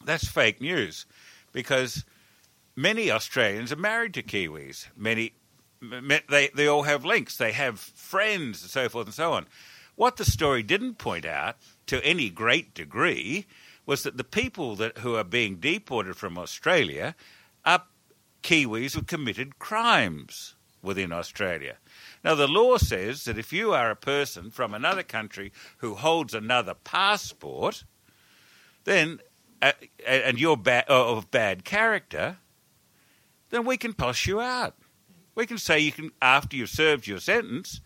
[0.04, 1.06] that's fake news
[1.52, 2.04] because
[2.76, 4.88] many Australians are married to Kiwis.
[4.96, 5.34] Many,
[6.30, 9.48] they, they all have links, they have friends, and so forth and so on.
[9.96, 11.58] What the story didn't point out
[11.88, 13.46] to any great degree
[13.86, 17.16] was that the people that, who are being deported from Australia
[17.66, 17.84] are
[18.44, 20.54] Kiwis who committed crimes
[20.88, 21.78] within Australia.
[22.24, 26.34] Now, the law says that if you are a person from another country who holds
[26.34, 27.84] another passport,
[28.86, 29.20] then
[29.62, 29.74] uh,
[30.06, 32.38] and you're ba- of bad character,
[33.50, 34.76] then we can push you out.
[35.36, 37.82] We can say you can, after you've served your sentence,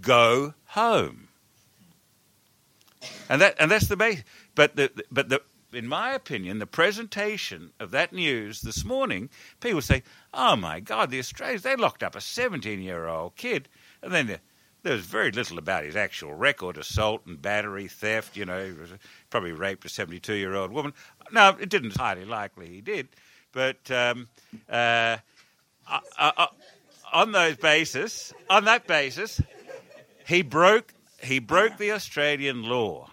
[0.00, 1.28] go home.
[3.28, 4.24] And that and that's the base.
[4.54, 5.40] But the but the
[5.72, 9.28] in my opinion, the presentation of that news this morning,
[9.60, 10.02] people say,
[10.32, 13.68] "Oh my God, the Australians they locked up a 17-year-old kid,"
[14.02, 14.38] and then
[14.82, 18.36] there was very little about his actual record: assault and battery, theft.
[18.36, 18.74] You know,
[19.30, 20.94] probably raped a 72-year-old woman.
[21.32, 21.96] No, it didn't.
[21.96, 23.08] Highly likely he did,
[23.52, 24.28] but um,
[24.70, 25.18] uh,
[25.90, 26.46] uh, uh,
[27.12, 29.40] on those basis, on that basis,
[30.26, 33.10] he broke he broke the Australian law.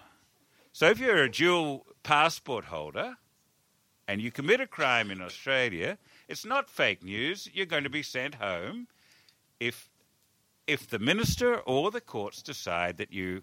[0.74, 3.18] So if you're a dual passport holder
[4.08, 5.98] and you commit a crime in Australia,
[6.30, 7.50] it's not fake news.
[7.52, 8.88] You're going to be sent home
[9.60, 9.89] if
[10.68, 13.41] if the minister or the courts decide that you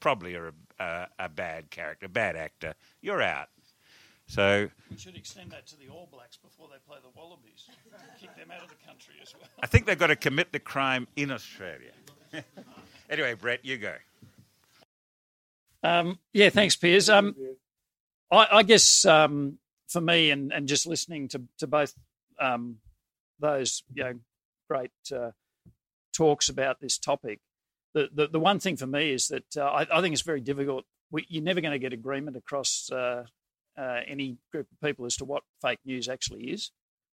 [0.00, 2.74] probably are a, a, a bad character, a bad actor.
[3.00, 3.48] You're out.
[4.26, 7.68] So we should extend that to the All Blacks before they play the Wallabies.
[8.20, 9.48] Kick them out of the country as well.
[9.60, 11.92] I think they've got to commit the crime in Australia.
[13.10, 13.94] anyway, Brett, you go.
[15.84, 17.08] Um, yeah, thanks, Piers.
[17.10, 17.34] Um,
[18.32, 21.94] I, I, guess um, for me, and, and just listening to to both
[22.40, 22.78] um,
[23.38, 24.14] those you know
[24.68, 25.30] great uh,
[26.12, 27.40] talks about this topic,
[27.94, 30.40] the, the, the one thing for me is that uh, I, I, think it's very
[30.40, 30.84] difficult.
[31.10, 33.24] We, you're never going to get agreement across uh,
[33.78, 36.70] uh, any group of people as to what fake news actually is.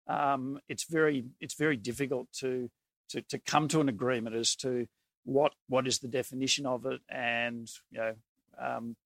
[0.09, 2.71] Um, it's very it's very difficult to,
[3.11, 4.87] to to come to an agreement as to
[5.25, 8.15] what what is the definition of it and you know
[8.61, 8.97] um,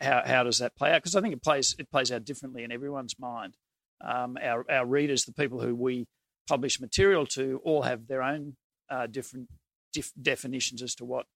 [0.00, 2.64] how how does that play out because I think it plays it plays out differently
[2.64, 3.56] in everyone's mind.
[4.04, 6.06] Um, our our readers, the people who we
[6.48, 8.56] publish material to, all have their own
[8.90, 9.48] uh, different
[9.92, 11.26] dif- definitions as to what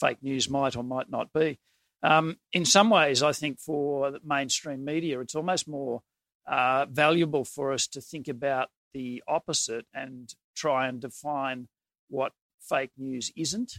[0.00, 1.58] fake news might or might not be.
[2.02, 6.02] Um, in some ways, I think for mainstream media, it's almost more
[6.46, 11.68] uh, valuable for us to think about the opposite and try and define
[12.08, 13.74] what fake news isn't,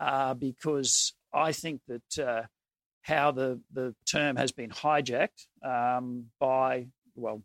[0.00, 2.42] uh, because I think that uh,
[3.02, 7.42] how the, the term has been hijacked um, by, well,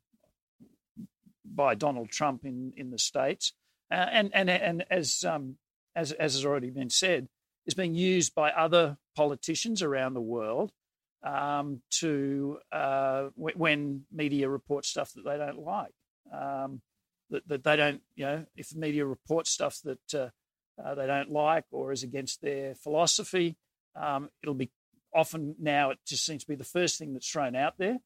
[1.45, 3.53] by Donald Trump in, in the States,
[3.91, 5.57] uh, and, and, and as, um,
[5.95, 7.27] as, as has already been said,
[7.65, 10.71] is being used by other politicians around the world
[11.23, 15.93] um, to uh, w- when media reports stuff that they don't like.
[16.33, 16.81] Um,
[17.29, 20.29] that, that they don't, you know, if media reports stuff that uh,
[20.83, 23.57] uh, they don't like or is against their philosophy,
[23.95, 24.71] um, it'll be
[25.15, 27.97] often now it just seems to be the first thing that's thrown out there.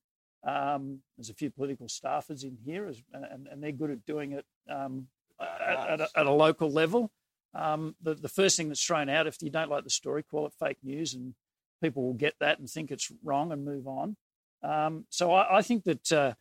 [0.43, 4.32] Um, there's a few political staffers in here, as, and, and, they're good at doing
[4.32, 5.08] it um,
[5.41, 7.12] at, at, a, at, a, local level
[7.54, 10.45] um, the, the first thing that's thrown out, if you don't like the story, call
[10.45, 11.34] it fake news, and
[11.82, 14.15] people will get that and think it's wrong and move on.
[14.62, 16.34] Um, so I, I, think that uh,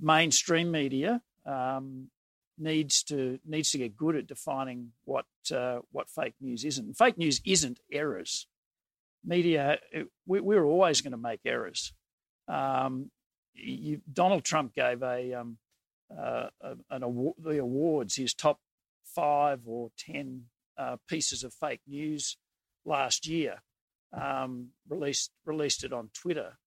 [0.00, 2.08] mainstream media um,
[2.56, 6.84] needs to needs to get good at defining what uh, what fake news isn't.
[6.84, 8.46] And fake news isn't errors.
[9.24, 11.92] Media, it, we, we're always going to make errors.
[12.48, 13.10] Um,
[13.54, 15.58] you, Donald Trump gave a, um,
[16.16, 16.48] uh,
[16.90, 18.60] an award, the awards, his top
[19.04, 20.44] five or ten
[20.76, 22.36] uh, pieces of fake news
[22.84, 23.62] last year.
[24.12, 26.58] Um, released released it on Twitter.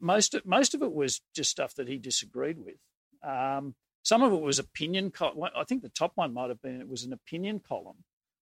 [0.00, 2.76] Most of, most of it was just stuff that he disagreed with.
[3.22, 5.10] Um, some of it was opinion.
[5.10, 8.04] Co- I think the top one might have been it was an opinion column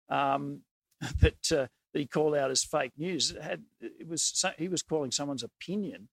[0.09, 0.61] um,
[1.19, 3.31] that uh, that he called out as fake news.
[3.31, 6.09] It had it was he was calling someone's opinion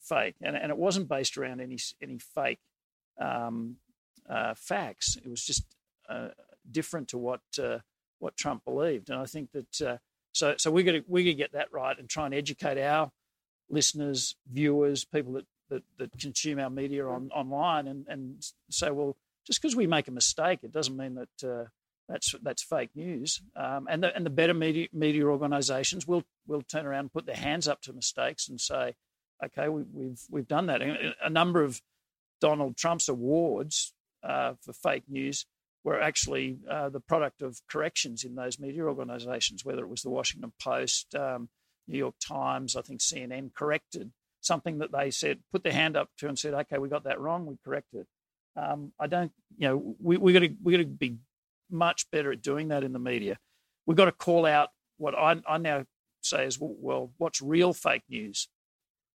[0.00, 2.60] fake, and, and it wasn't based around any any fake
[3.20, 3.76] um,
[4.28, 5.16] uh, facts.
[5.16, 5.64] It was just
[6.08, 6.28] uh,
[6.70, 7.78] different to what uh,
[8.18, 9.10] what Trump believed.
[9.10, 9.96] And I think that uh,
[10.32, 12.78] so so we got to we got to get that right and try and educate
[12.78, 13.12] our
[13.68, 19.16] listeners, viewers, people that that, that consume our media on online, and and say, well,
[19.46, 21.64] just because we make a mistake, it doesn't mean that uh,
[22.10, 23.40] that's that's fake news.
[23.56, 27.26] Um, and the and the better media media organisations will will turn around and put
[27.26, 28.94] their hands up to mistakes and say,
[29.44, 30.82] okay, we, we've we've done that.
[30.82, 31.80] a number of
[32.40, 35.46] Donald Trump's awards uh, for fake news
[35.84, 40.10] were actually uh, the product of corrections in those media organisations, whether it was the
[40.10, 41.48] Washington Post, um,
[41.88, 46.08] New York Times, I think CNN corrected something that they said, put their hand up
[46.18, 48.06] to and said, okay, we got that wrong, we corrected.
[48.56, 51.18] Um, I don't, you know, we we got to we got to be
[51.70, 53.38] much better at doing that in the media.
[53.86, 54.68] We've got to call out
[54.98, 55.84] what I, I now
[56.22, 58.48] say is, well, what's real fake news?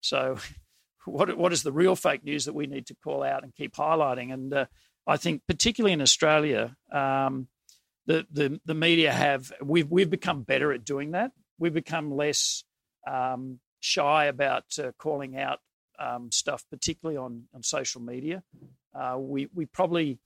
[0.02, 0.38] So,
[1.06, 3.76] what what is the real fake news that we need to call out and keep
[3.76, 4.34] highlighting?
[4.34, 4.66] And uh,
[5.08, 7.48] I think, particularly in Australia, um,
[8.08, 11.32] the, the the media have we've we've become better at doing that.
[11.58, 12.64] We've become less
[13.08, 15.60] um, shy about uh, calling out
[16.00, 18.44] um, stuff, particularly on on social media.
[18.94, 20.20] Uh, we we probably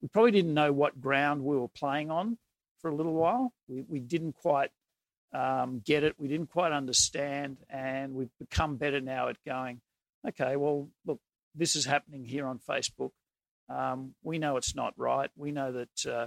[0.00, 2.38] we probably didn't know what ground we were playing on
[2.80, 3.52] for a little while.
[3.68, 4.70] We we didn't quite
[5.32, 6.14] um, get it.
[6.18, 9.80] We didn't quite understand, and we've become better now at going.
[10.26, 11.20] Okay, well, look,
[11.54, 13.10] this is happening here on Facebook.
[13.68, 15.30] Um, we know it's not right.
[15.36, 16.26] We know that uh,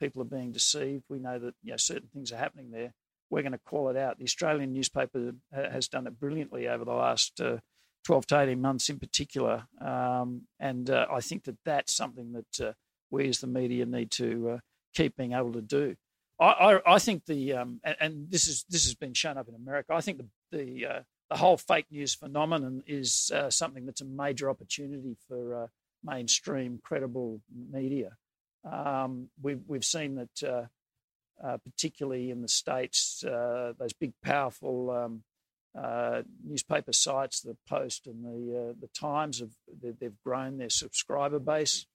[0.00, 1.04] people are being deceived.
[1.08, 2.94] We know that you know, certain things are happening there.
[3.30, 4.18] We're going to call it out.
[4.18, 7.58] The Australian newspaper has done it brilliantly over the last uh,
[8.06, 9.66] 12 to 18 months in particular.
[9.80, 12.74] Um, and uh, I think that that's something that
[13.12, 14.58] uh, we the media need to uh,
[14.94, 15.96] keep being able to do.
[16.40, 19.48] I, I, I think the, um, and, and, this, is, this has been shown up
[19.48, 21.00] in America, I think the, the, uh,
[21.30, 25.68] the whole fake news phenomenon is something that's a major opportunity for
[26.04, 27.40] mainstream credible
[27.70, 28.16] media.
[28.64, 30.66] Um, we've we've seen that, uh,
[31.46, 35.22] uh, particularly in the states, uh, those big powerful um,
[35.78, 39.52] uh, newspaper sites, the Post and the uh, the Times, have
[40.00, 41.86] they've grown their subscriber base.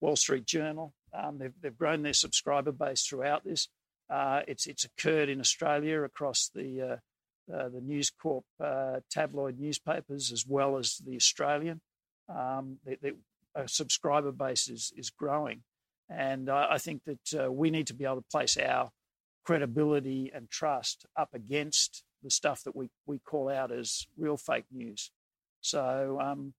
[0.00, 3.68] Wall Street Journal, um, they've they've grown their subscriber base throughout this.
[4.10, 7.00] Uh, it's it's occurred in Australia across the
[7.48, 8.44] the News Corp
[9.10, 11.80] tabloid newspapers as well as the Australian.
[12.28, 13.12] Um, they, they,
[13.66, 15.62] subscriber base is, is growing.
[16.10, 18.90] And I, I think that uh, we need to be able to place our
[19.44, 24.66] credibility and trust up against the stuff that we, we call out as real fake
[24.72, 25.10] news.
[25.60, 26.54] So um,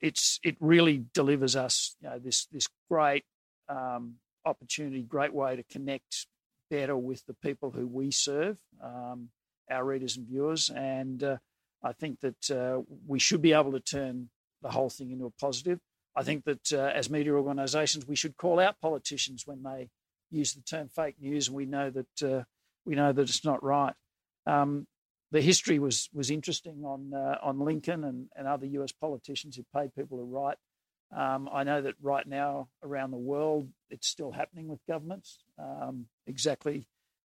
[0.00, 3.24] it's it really delivers us you know, this this great
[3.68, 6.26] um, opportunity, great way to connect
[6.70, 9.28] better with the people who we serve, um,
[9.70, 10.70] our readers and viewers.
[10.70, 11.36] And uh,
[11.82, 14.30] I think that uh, we should be able to turn
[14.62, 15.80] the whole thing into a positive.
[16.16, 19.90] I think that uh, as media organisations, we should call out politicians when they
[20.30, 22.42] use the term fake news, and we know that uh,
[22.84, 23.94] we know that it's not right.
[24.46, 24.86] Um,
[25.32, 28.92] the history was was interesting on uh, on Lincoln and, and other U.S.
[28.92, 30.58] politicians who paid people to write.
[31.16, 35.38] Um, I know that right now around the world, it's still happening with governments.
[35.58, 36.86] Um, exactly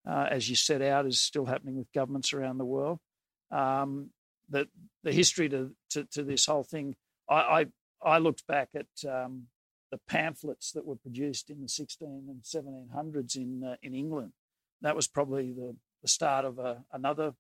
[0.09, 2.99] uh, as you set out, is still happening with governments around the world.
[3.51, 4.11] Um,
[4.49, 4.69] the
[5.03, 6.97] the history to, to, to this whole thing,
[7.29, 7.67] I, I
[8.05, 9.45] I looked back at um,
[9.91, 14.33] the pamphlets that were produced in the 16 and 1700s in uh, in England.
[14.81, 17.35] That was probably the, the start of a, another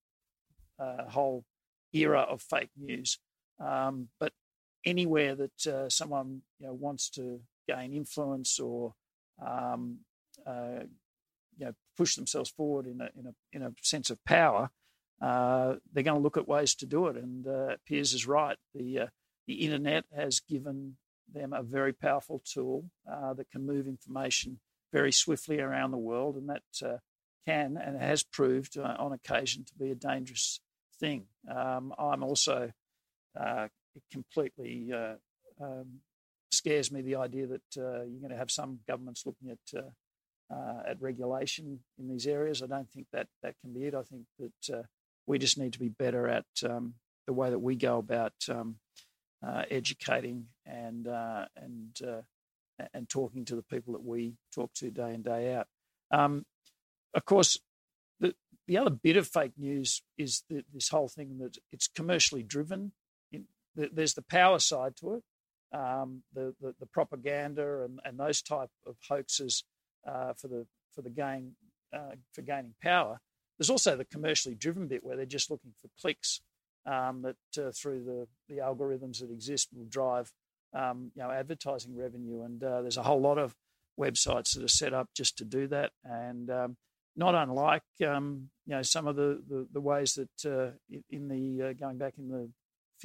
[0.78, 1.44] uh, whole
[1.92, 3.18] era of fake news.
[3.60, 4.32] Um, but
[4.84, 8.94] anywhere that uh, someone you know, wants to gain influence or
[9.44, 9.98] um,
[10.46, 10.84] uh,
[11.58, 14.70] you know, push themselves forward in a, in a, in a sense of power,
[15.20, 17.16] uh, they're going to look at ways to do it.
[17.16, 18.56] And uh, Piers is right.
[18.74, 19.08] The
[19.46, 20.96] the internet has given
[21.32, 24.60] them a very powerful tool uh, that can move information
[24.92, 26.98] very swiftly around the world, and that uh,
[27.46, 30.60] can and has proved uh, on occasion to be a dangerous
[30.98, 31.24] thing.
[31.50, 32.70] Um, I'm also
[33.38, 33.68] uh,
[34.10, 35.14] completely uh,
[35.60, 36.00] um,
[36.50, 39.84] scares me the idea that uh, you're going to have some governments looking at
[40.86, 42.62] at regulation in these areas.
[42.62, 43.94] I don't think that that can be it.
[43.94, 44.84] I think that
[45.26, 46.94] we just need to be better at um,
[47.26, 48.76] the way that we go about um,
[49.46, 52.20] uh, educating and uh, and uh,
[52.94, 55.66] and talking to the people that we talk to day in day out.
[56.10, 56.44] Um,
[57.14, 57.58] of course,
[58.20, 58.34] the
[58.66, 62.92] the other bit of fake news is the, this whole thing that it's commercially driven.
[63.74, 65.22] There's the power side to it,
[65.72, 69.64] um, the, the, the propaganda and, and those type of hoaxes
[70.06, 71.52] uh, for the for the gain
[71.92, 73.20] uh, for gaining power.
[73.58, 76.40] There's also the commercially driven bit where they're just looking for clicks
[76.86, 80.32] um, that uh, through the, the algorithms that exist will drive
[80.74, 82.42] um, you know advertising revenue.
[82.42, 83.54] And uh, there's a whole lot of
[83.98, 86.76] websites that are set up just to do that, and um,
[87.16, 90.72] not unlike um, you know some of the the, the ways that uh,
[91.10, 92.50] in the uh, going back in the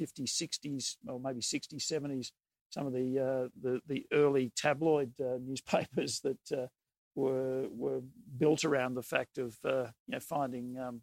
[0.00, 2.30] 50s, 60s, or maybe 60s, 70s,
[2.70, 6.68] some of the uh, the, the early tabloid uh, newspapers that
[7.14, 8.00] were were
[8.38, 11.00] built around the fact of uh, you know finding um,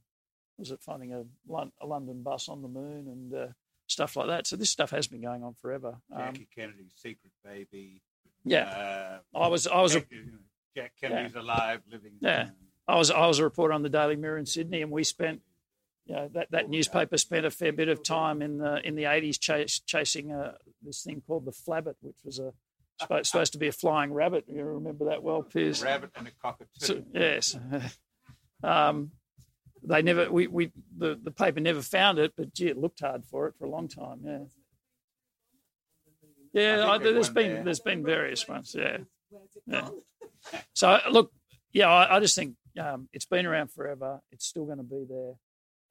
[0.57, 1.23] was it finding a,
[1.81, 3.47] a, London bus on the moon and uh,
[3.87, 4.47] stuff like that.
[4.47, 5.97] So this stuff has been going on forever.
[6.15, 8.01] Jackie um, Kennedy's secret baby.
[8.45, 11.41] Yeah, uh, I was I was Jack, a, Jack Kennedy's yeah.
[11.41, 12.13] alive, living.
[12.21, 12.49] Yeah,
[12.87, 15.41] I was I was a reporter on the Daily Mirror in Sydney, and we spent.
[16.07, 19.05] You know, that, that newspaper spent a fair bit of time in the in the
[19.05, 20.51] eighties chas- chasing uh,
[20.83, 22.53] this thing called the flabbit, which was a
[22.99, 24.45] supposed, supposed to be a flying rabbit.
[24.47, 25.83] You remember that well, Piers?
[25.83, 26.67] rabbit and a cockatoo.
[26.75, 27.57] So, yes.
[28.63, 29.11] um,
[29.83, 33.23] they never we, we the, the paper never found it, but gee, it looked hard
[33.25, 34.19] for it for a long time.
[34.23, 34.39] Yeah.
[36.53, 37.63] Yeah, I, there's been there.
[37.65, 38.73] there's been various ones.
[38.77, 38.99] Yeah,
[39.67, 39.89] yeah.
[40.73, 41.33] So look,
[41.73, 44.21] yeah, I, I just think um, it's been around forever.
[44.31, 45.33] It's still going to be there.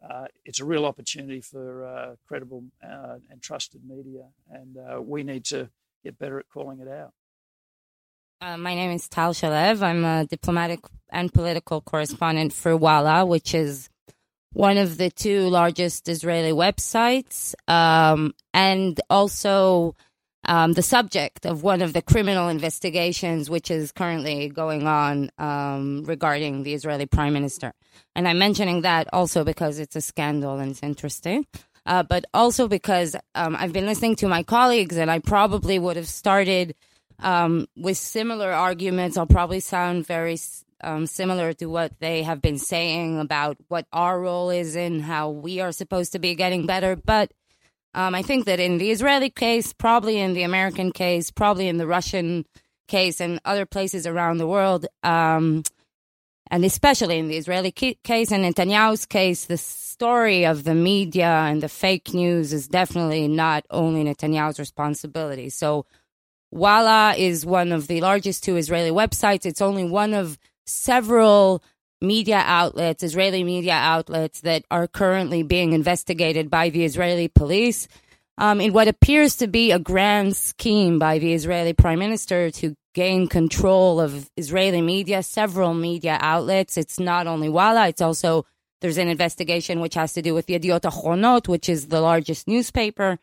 [0.09, 5.23] Uh, it's a real opportunity for uh, credible uh, and trusted media, and uh, we
[5.23, 5.71] need to
[6.03, 7.13] get better at calling it out.
[8.41, 9.83] Uh, my name is Tal Shalev.
[9.83, 13.89] I'm a diplomatic and political correspondent for Walla, which is
[14.53, 19.97] one of the two largest Israeli websites, um, and also
[20.47, 26.05] um, the subject of one of the criminal investigations which is currently going on um,
[26.05, 27.73] regarding the Israeli prime minister.
[28.15, 31.47] And I'm mentioning that also because it's a scandal and it's interesting.
[31.87, 35.97] Uh, but also because um, I've been listening to my colleagues, and I probably would
[35.97, 36.75] have started
[37.19, 39.19] um, with similar arguments.
[39.19, 40.39] I'll probably sound very
[40.81, 45.31] um, similar to what they have been saying about what our role is and how
[45.31, 46.97] we are supposed to be getting better.
[46.97, 47.33] But
[47.95, 51.77] um, I think that in the Israeli case, probably in the American case, probably in
[51.77, 52.45] the Russian
[52.89, 55.63] case, and other places around the world, um,
[56.51, 61.63] and especially in the Israeli case and Netanyahu's case, the story of the media and
[61.63, 65.49] the fake news is definitely not only Netanyahu's responsibility.
[65.49, 65.87] So
[66.51, 69.47] Walla is one of the largest two Israeli websites.
[69.47, 71.63] It's only one of several
[72.05, 77.89] media outlets, Israeli media outlets, that are currently being investigated by the Israeli police
[78.39, 82.75] um, in what appears to be a grand scheme by the Israeli prime minister to
[82.95, 86.77] gain control of Israeli media, several media outlets.
[86.77, 88.47] It's not only Walla, it's also
[88.81, 92.47] there's an investigation which has to do with the Yediot Ahronot, which is the largest
[92.47, 93.19] newspaper.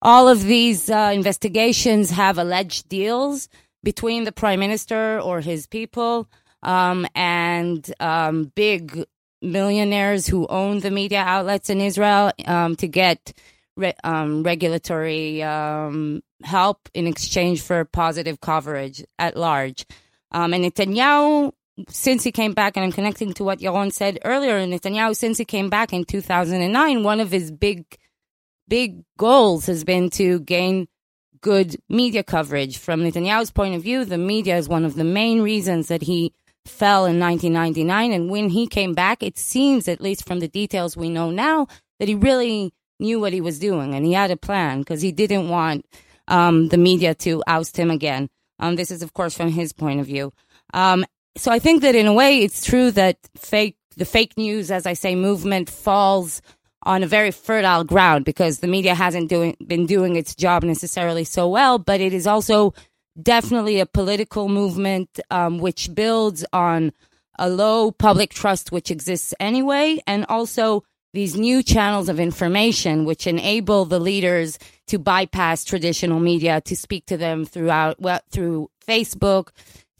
[0.00, 3.48] All of these uh, investigations have alleged deals
[3.82, 6.28] between the prime minister or his people
[6.62, 9.04] um, and um, big
[9.40, 13.32] millionaires who own the media outlets in Israel um, to get
[13.76, 19.86] re- um, regulatory um, help in exchange for positive coverage at large.
[20.32, 21.52] Um, and Netanyahu,
[21.88, 25.44] since he came back, and I'm connecting to what Yaron said earlier, Netanyahu, since he
[25.44, 27.84] came back in 2009, one of his big
[28.66, 30.88] big goals has been to gain
[31.40, 32.76] good media coverage.
[32.76, 36.34] From Netanyahu's point of view, the media is one of the main reasons that he
[36.68, 38.12] fell in 1999.
[38.12, 41.66] And when he came back, it seems, at least from the details we know now,
[41.98, 45.12] that he really knew what he was doing and he had a plan because he
[45.12, 45.86] didn't want
[46.26, 48.28] um, the media to oust him again.
[48.58, 50.32] Um, this is, of course, from his point of view.
[50.74, 51.04] Um,
[51.36, 54.86] so I think that in a way, it's true that fake the fake news, as
[54.86, 56.40] I say, movement falls
[56.84, 61.24] on a very fertile ground because the media hasn't doing, been doing its job necessarily
[61.24, 62.72] so well, but it is also
[63.20, 66.92] definitely a political movement um, which builds on
[67.38, 73.26] a low public trust which exists anyway, and also these new channels of information which
[73.26, 79.48] enable the leaders to bypass traditional media to speak to them throughout well, through Facebook,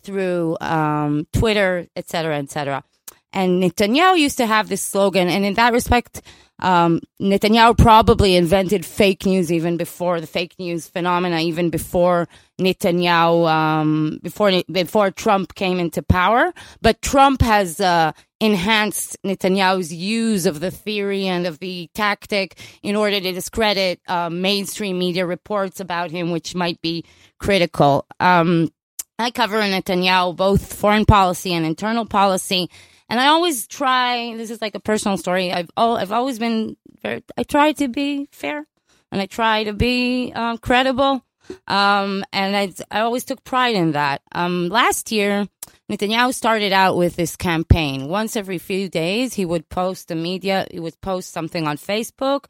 [0.02, 2.84] through um, Twitter, etc., etc.
[3.32, 6.22] And Netanyahu used to have this slogan, and in that respect,
[6.60, 13.48] um, Netanyahu probably invented fake news even before the fake news phenomena, even before Netanyahu,
[13.48, 16.52] um, before before Trump came into power.
[16.80, 22.96] But Trump has uh, enhanced Netanyahu's use of the theory and of the tactic in
[22.96, 27.04] order to discredit uh, mainstream media reports about him, which might be
[27.38, 28.06] critical.
[28.18, 28.72] Um,
[29.20, 32.70] I cover Netanyahu both foreign policy and internal policy.
[33.08, 34.36] And I always try.
[34.36, 35.52] This is like a personal story.
[35.52, 37.24] I've all, I've always been very.
[37.36, 38.66] I try to be fair,
[39.10, 41.24] and I try to be uh, credible.
[41.66, 44.20] Um, and I, I always took pride in that.
[44.32, 45.48] Um, last year,
[45.90, 48.08] Netanyahu started out with this campaign.
[48.08, 50.66] Once every few days, he would post the media.
[50.70, 52.44] He would post something on Facebook,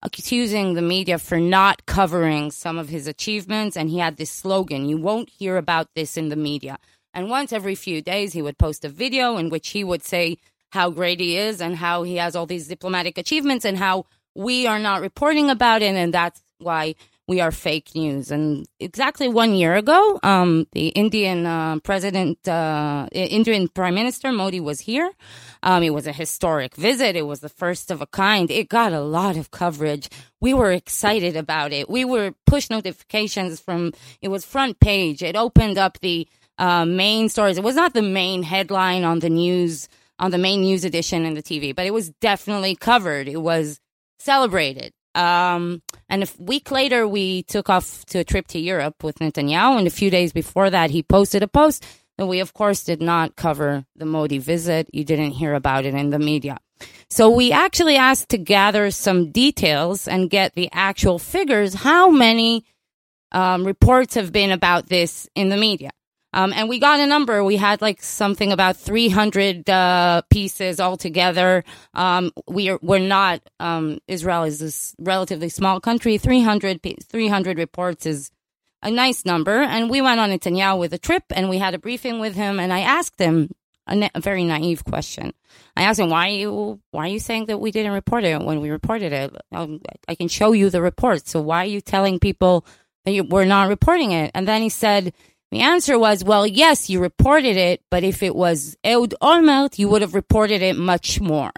[0.00, 3.76] accusing the media for not covering some of his achievements.
[3.76, 6.78] And he had this slogan: "You won't hear about this in the media."
[7.12, 10.38] And once every few days, he would post a video in which he would say
[10.70, 14.66] how great he is and how he has all these diplomatic achievements and how we
[14.66, 15.94] are not reporting about it.
[15.94, 16.94] And that's why
[17.26, 18.32] we are fake news.
[18.32, 24.58] And exactly one year ago, um, the Indian uh, president, uh, Indian Prime Minister Modi
[24.58, 25.12] was here.
[25.62, 27.14] Um, it was a historic visit.
[27.14, 28.50] It was the first of a kind.
[28.50, 30.08] It got a lot of coverage.
[30.40, 31.88] We were excited about it.
[31.88, 35.22] We were push notifications from, it was front page.
[35.22, 36.26] It opened up the
[36.60, 37.56] uh, main stories.
[37.56, 39.88] It was not the main headline on the news,
[40.18, 43.28] on the main news edition in the TV, but it was definitely covered.
[43.28, 43.80] It was
[44.18, 44.92] celebrated.
[45.14, 49.78] Um, and a week later, we took off to a trip to Europe with Netanyahu.
[49.78, 51.84] And a few days before that, he posted a post
[52.18, 54.88] that we, of course, did not cover the Modi visit.
[54.92, 56.58] You didn't hear about it in the media.
[57.08, 61.72] So we actually asked to gather some details and get the actual figures.
[61.72, 62.66] How many
[63.32, 65.90] um, reports have been about this in the media?
[66.32, 67.42] Um, and we got a number.
[67.42, 71.64] We had like something about 300 uh, pieces altogether.
[71.94, 76.18] Um, we are, we're not, um, Israel is a relatively small country.
[76.18, 78.30] 300, 300 reports is
[78.82, 79.60] a nice number.
[79.60, 82.60] And we went on Netanyahu with a trip and we had a briefing with him.
[82.60, 83.50] And I asked him
[83.86, 85.32] a, na- a very naive question.
[85.76, 88.40] I asked him, why are you, why are you saying that we didn't report it
[88.40, 89.34] when we reported it?
[89.52, 91.26] Um, I can show you the report.
[91.26, 92.64] So why are you telling people
[93.04, 94.30] that you, we're not reporting it?
[94.34, 95.12] And then he said,
[95.50, 99.88] the answer was, well, yes, you reported it, but if it was Ehud Olmert, you
[99.88, 101.50] would have reported it much more.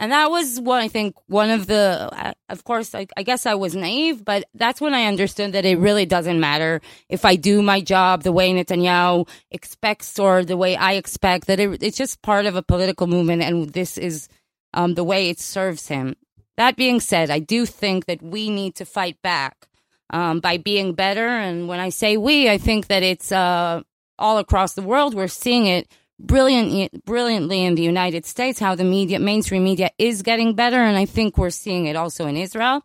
[0.00, 3.54] And that was what I think one of the, of course, I, I, guess I
[3.54, 7.62] was naive, but that's when I understood that it really doesn't matter if I do
[7.62, 12.22] my job the way Netanyahu expects or the way I expect, that it, it's just
[12.22, 14.28] part of a political movement and this is
[14.74, 16.16] um, the way it serves him.
[16.56, 19.68] That being said, I do think that we need to fight back
[20.10, 21.26] um, by being better.
[21.26, 23.82] And when I say we, I think that it's uh,
[24.18, 25.14] all across the world.
[25.14, 30.22] We're seeing it brilliantly, brilliantly in the United States, how the media, mainstream media is
[30.22, 30.78] getting better.
[30.78, 32.82] And I think we're seeing it also in Israel.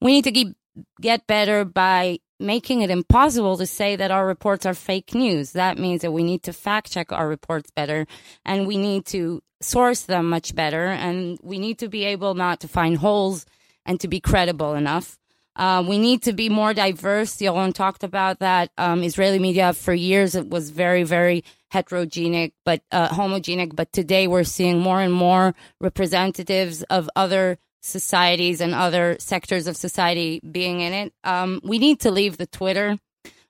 [0.00, 0.56] We need to keep,
[1.00, 5.52] get better by making it impossible to say that our reports are fake news.
[5.52, 8.06] That means that we need to fact check our reports better
[8.44, 10.86] and we need to source them much better.
[10.86, 13.46] And we need to be able not to find holes
[13.86, 15.18] and to be credible enough.
[15.56, 17.36] Uh, we need to be more diverse.
[17.36, 18.70] Yaron talked about that.
[18.76, 23.74] Um, Israeli media for years it was very, very heterogenic, but uh, homogenic.
[23.74, 29.76] But today we're seeing more and more representatives of other societies and other sectors of
[29.76, 31.12] society being in it.
[31.24, 32.98] Um, we need to leave the Twitter.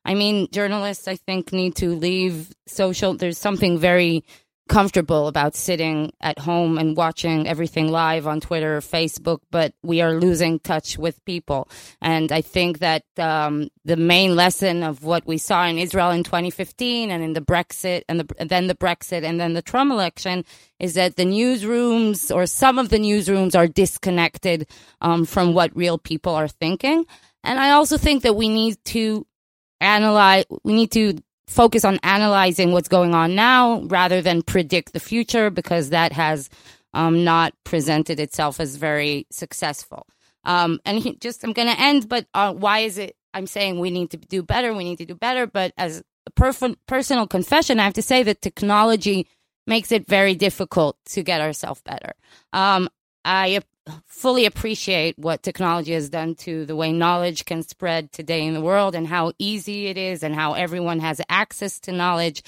[0.05, 3.15] I mean, journalists, I think, need to leave social.
[3.15, 4.25] There's something very
[4.69, 10.01] comfortable about sitting at home and watching everything live on Twitter or Facebook, but we
[10.01, 11.69] are losing touch with people.
[12.03, 16.25] And I think that um, the main lesson of what we saw in Israel in
[16.25, 19.93] 2015 and in the Brexit and, the, and then the Brexit and then the Trump
[19.93, 20.45] election
[20.81, 24.69] is that the newsrooms or some of the newsrooms are disconnected
[25.01, 27.07] um, from what real people are thinking.
[27.45, 29.27] And I also think that we need to
[29.81, 35.01] analyze, we need to focus on analyzing what's going on now rather than predict the
[35.01, 36.49] future because that has
[36.95, 40.07] um, not presented itself as very successful.
[40.45, 43.17] Um, and he, just, I'm going to end, but uh, why is it?
[43.35, 44.73] I'm saying we need to do better.
[44.73, 45.47] We need to do better.
[45.47, 49.29] But as a perf- personal confession, I have to say that technology
[49.67, 52.13] makes it very difficult to get ourselves better.
[52.53, 52.89] Um,
[53.25, 53.61] I
[54.07, 58.61] fully appreciate what technology has done to the way knowledge can spread today in the
[58.61, 62.43] world and how easy it is and how everyone has access to knowledge.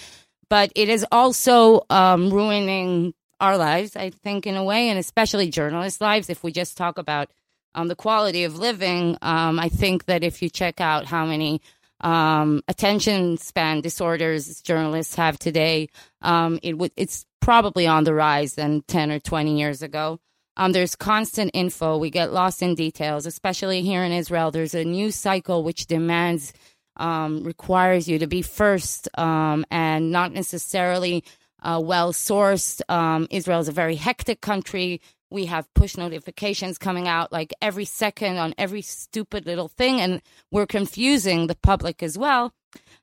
[0.50, 5.50] But it is also um, ruining our lives, I think, in a way, and especially
[5.50, 6.30] journalists' lives.
[6.30, 7.30] If we just talk about
[7.74, 11.60] um, the quality of living, um, I think that if you check out how many
[12.00, 15.88] um, attention span disorders journalists have today,
[16.22, 20.18] um, it w- it's probably on the rise than 10 or 20 years ago.
[20.58, 21.96] Um, there's constant info.
[21.96, 24.50] We get lost in details, especially here in Israel.
[24.50, 26.52] There's a news cycle which demands,
[26.96, 31.24] um, requires you to be first um, and not necessarily
[31.62, 32.80] uh, well sourced.
[32.88, 35.00] Um, Israel is a very hectic country.
[35.30, 40.22] We have push notifications coming out like every second on every stupid little thing, and
[40.50, 42.52] we're confusing the public as well.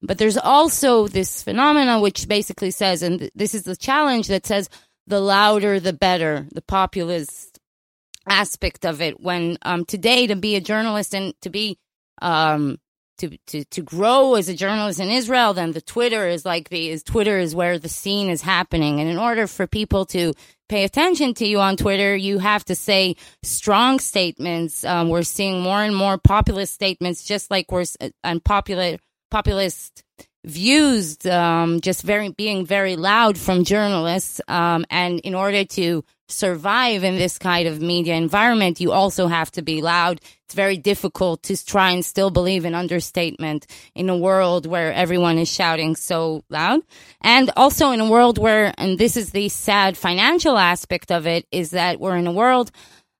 [0.01, 4.69] But there's also this phenomena which basically says, and this is the challenge that says,
[5.07, 7.59] the louder the better, the populist
[8.27, 9.19] aspect of it.
[9.19, 11.77] When um, today to be a journalist and to be
[12.21, 12.77] um,
[13.17, 16.89] to, to to grow as a journalist in Israel, then the Twitter is like the
[16.89, 18.99] is Twitter is where the scene is happening.
[18.99, 20.33] And in order for people to
[20.67, 24.83] pay attention to you on Twitter, you have to say strong statements.
[24.83, 27.85] Um, we're seeing more and more populist statements, just like we're
[28.23, 28.97] unpopular
[29.31, 30.03] populist
[30.45, 37.03] views um, just very being very loud from journalists um, and in order to survive
[37.03, 40.19] in this kind of media environment, you also have to be loud.
[40.45, 45.37] It's very difficult to try and still believe in understatement in a world where everyone
[45.37, 46.81] is shouting so loud.
[47.21, 51.45] And also in a world where, and this is the sad financial aspect of it,
[51.51, 52.71] is that we're in a world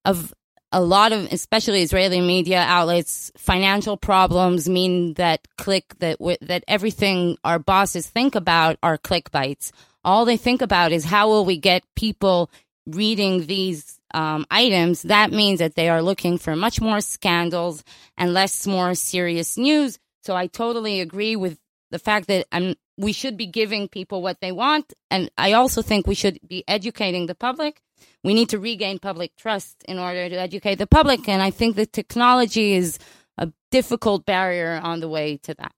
[0.04, 0.34] of
[0.76, 7.38] a lot of, especially Israeli media outlets, financial problems mean that click that that everything
[7.46, 9.72] our bosses think about are clickbaits.
[10.04, 12.52] All they think about is how will we get people
[12.86, 17.82] reading these um, items, that means that they are looking for much more scandals
[18.18, 19.98] and less more serious news.
[20.24, 21.58] So I totally agree with
[21.92, 24.94] the fact that um, we should be giving people what they want.
[25.12, 27.82] And I also think we should be educating the public.
[28.24, 31.28] We need to regain public trust in order to educate the public.
[31.30, 32.98] And I think that technology is
[33.38, 35.74] a difficult barrier on the way to that.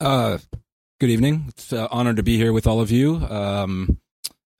[0.00, 0.38] Uh,
[0.98, 1.44] good evening.
[1.48, 3.16] It's an uh, honor to be here with all of you.
[3.16, 3.98] Um,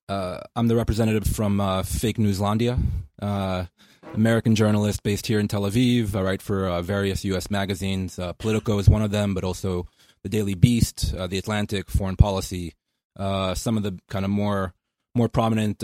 [0.08, 2.78] uh, I'm the representative from uh, Fake Newslandia,
[3.22, 3.66] uh,
[4.14, 6.14] American journalist based here in Tel Aviv.
[6.14, 7.50] I write for uh, various U.S.
[7.50, 8.18] magazines.
[8.18, 9.86] Uh, Politico is one of them, but also
[10.22, 12.74] the Daily Beast, uh, the Atlantic, Foreign Policy,
[13.16, 14.74] some of the kind of more
[15.14, 15.82] more prominent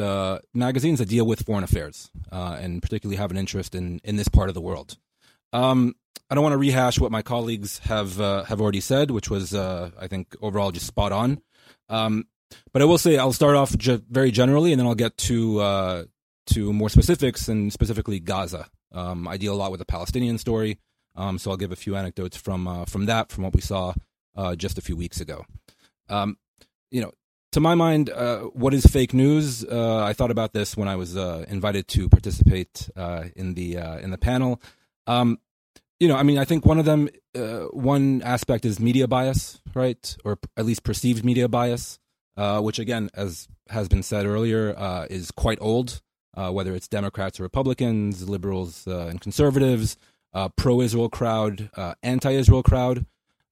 [0.54, 4.48] magazines that deal with foreign affairs and particularly have an interest in in this part
[4.48, 4.98] of the world.
[5.52, 5.94] Um,
[6.28, 10.08] I don't want to rehash what my colleagues have have already said, which was I
[10.08, 11.40] think overall just spot on.
[11.88, 12.26] Um,
[12.72, 15.60] but I will say I'll start off ge- very generally, and then I'll get to
[15.60, 16.04] uh,
[16.46, 18.68] to more specifics, and specifically Gaza.
[18.92, 20.78] Um, I deal a lot with the Palestinian story,
[21.14, 23.94] um, so I'll give a few anecdotes from uh, from that, from what we saw
[24.36, 25.44] uh, just a few weeks ago.
[26.08, 26.38] Um,
[26.90, 27.12] you know,
[27.52, 29.64] to my mind, uh, what is fake news?
[29.64, 32.88] Uh, I thought about this when I was uh, invited to participate
[33.34, 34.60] in the in the panel.
[35.06, 35.38] Um,
[35.98, 37.08] you know, I mean, I think one of them,
[37.72, 41.98] one aspect is media bias, right, or at least perceived media bias
[42.36, 46.02] uh, which again, as has been said earlier, uh, is quite old.
[46.36, 49.96] Uh, whether it's Democrats or Republicans, liberals uh, and conservatives,
[50.34, 53.06] uh, pro-Israel crowd, uh, anti-Israel crowd.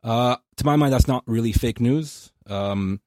[0.05, 2.31] to my mind, that's not really fake news.
[2.47, 3.01] Um,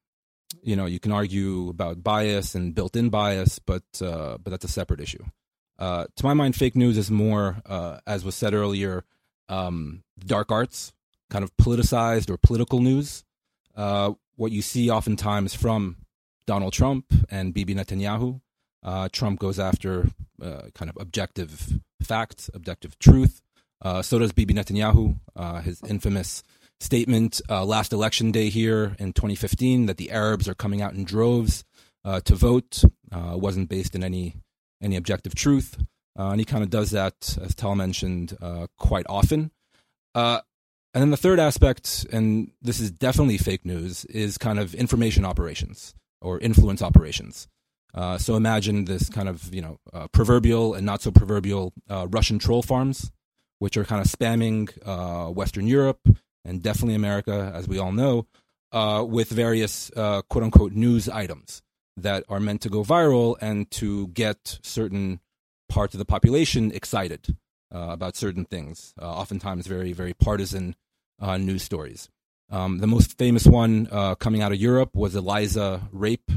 [0.63, 4.99] you know, you can argue about bias and built-in bias, but but that's a separate
[4.99, 5.23] issue.
[5.80, 7.61] to my mind, fake news is more,
[8.07, 9.03] as was said earlier,
[9.49, 10.93] um, dark arts,
[11.30, 13.23] kind of politicized or political news.
[13.75, 15.97] Uh, what you see oftentimes from
[16.45, 18.41] Donald Trump and Bibi Netanyahu.
[18.84, 20.07] Uh, Trump goes after
[20.41, 23.41] uh, kind of objective facts, objective truth.
[23.82, 25.19] Uh, so does Bibi Netanyahu.
[25.36, 26.43] Uh, his infamous
[26.80, 31.03] statement uh, last election day here in 2015 that the Arabs are coming out in
[31.03, 31.63] droves
[32.05, 34.36] uh, to vote wasn't based in any
[34.82, 35.78] any objective truth,
[36.15, 38.38] and he kind of does that, as Tal mentioned,
[38.78, 39.51] quite often.
[40.13, 40.41] And
[41.03, 45.93] then the third aspect, and this is definitely fake news, is kind of information operations
[46.21, 47.47] or influence operations.
[47.97, 52.07] Uh, so imagine this kind of you know uh, proverbial and not so proverbial uh,
[52.11, 53.11] Russian troll farms,
[53.57, 56.07] which are kind of spamming uh, Western Europe
[56.45, 58.27] and definitely America, as we all know,
[58.71, 61.63] uh, with various quote unquote news items
[61.97, 65.19] that are meant to go viral and to get certain
[65.67, 67.35] parts of the population excited
[67.71, 68.93] about certain things.
[69.01, 70.75] oftentimes, very very partisan
[71.39, 72.09] news stories.
[72.51, 73.87] Um, the most famous one
[74.19, 76.31] coming out of Europe was Eliza rape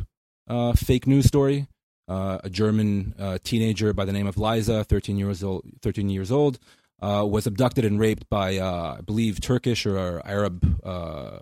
[0.50, 1.66] uh, fake news story.
[2.08, 6.32] Uh, a German uh, teenager by the name of Liza, 13 years old, 13 years
[6.32, 6.58] old
[7.00, 10.66] uh, was abducted and raped by, I believe, Turkish or Arab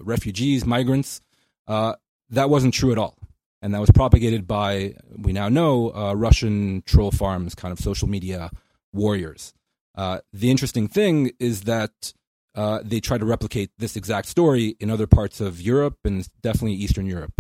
[0.01, 1.23] refugees, migrants.
[1.67, 1.99] that
[2.31, 3.17] wasn't true at all.
[3.63, 8.51] And that was propagated by, we now know, Russian troll farms, kind of social media
[8.93, 9.55] warriors.
[9.97, 12.13] the interesting thing is that
[12.55, 16.75] uh, they try to replicate this exact story in other parts of Europe and definitely
[16.75, 17.33] Eastern Europe.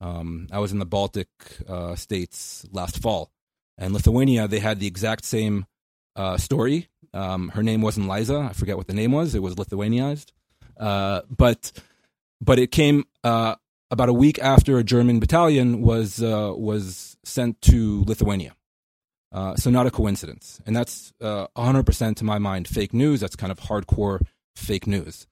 [0.00, 1.28] Um, I was in the Baltic
[1.68, 3.30] uh, states last fall,
[3.76, 5.66] and Lithuania they had the exact same
[6.16, 6.88] uh, story.
[7.12, 8.48] Um, her name wasn't Liza.
[8.50, 9.34] I forget what the name was.
[9.34, 10.32] It was Lithuanianized,
[10.78, 11.72] uh, but
[12.40, 13.56] but it came uh,
[13.90, 18.54] about a week after a German battalion was uh, was sent to Lithuania.
[19.56, 23.20] so not a coincidence, and that's 100% to my mind fake news.
[23.20, 24.20] That's kind of hardcore
[24.56, 25.26] fake news.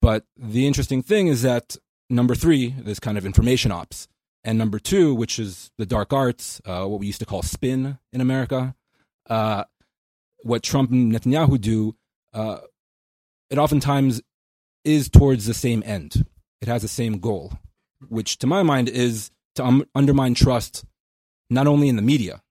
[0.00, 1.76] But the interesting thing is that
[2.14, 4.08] number three, this kind of information ops,
[4.42, 7.98] and number two, which is the dark arts, uh, what we used to call spin
[8.12, 8.74] in America,
[9.28, 9.64] uh,
[10.42, 11.96] what Trump and Netanyahu do,
[12.32, 12.58] uh,
[13.50, 14.20] it oftentimes
[14.84, 16.26] is towards the same end.
[16.60, 17.58] It has the same goal,
[18.08, 20.84] which to my mind is to um, undermine trust
[21.48, 22.42] not only in the media,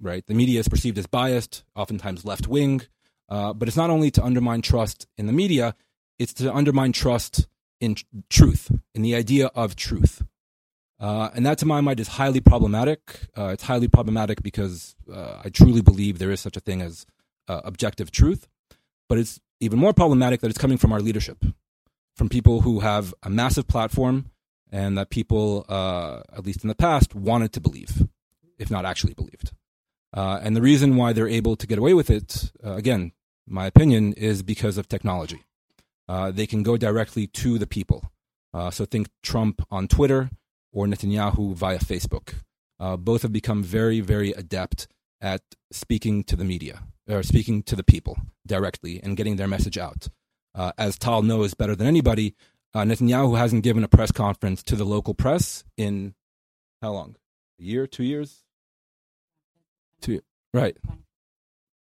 [0.00, 0.24] right?
[0.26, 2.82] The media is perceived as biased, oftentimes left wing,
[3.28, 5.74] uh, but it's not only to undermine trust in the media,
[6.18, 7.46] it's to undermine trust
[7.80, 7.96] in
[8.28, 10.22] truth, in the idea of truth.
[11.00, 13.28] Uh, and that, to my mind, is highly problematic.
[13.36, 17.06] Uh, it's highly problematic because uh, I truly believe there is such a thing as
[17.48, 18.46] uh, objective truth.
[19.08, 21.42] But it's even more problematic that it's coming from our leadership,
[22.14, 24.30] from people who have a massive platform
[24.70, 28.06] and that people, uh, at least in the past, wanted to believe,
[28.58, 29.52] if not actually believed.
[30.12, 33.12] Uh, and the reason why they're able to get away with it, again,
[33.46, 35.44] my opinion, is because of technology.
[36.32, 38.10] They can go directly to the people.
[38.70, 40.30] so think Trump on Twitter
[40.72, 42.34] or Netanyahu via Facebook.
[42.78, 44.88] Uh, both have become very, very adept
[45.20, 49.76] at speaking to the media or speaking to the people directly and getting their message
[49.76, 50.08] out.
[50.54, 52.34] Uh, as Tal knows better than anybody,
[52.74, 56.14] uh, Netanyahu hasn't given a press conference to the local press in
[56.80, 57.16] how long?
[57.60, 58.42] A year, two years?
[60.00, 60.22] Two,
[60.54, 60.76] right?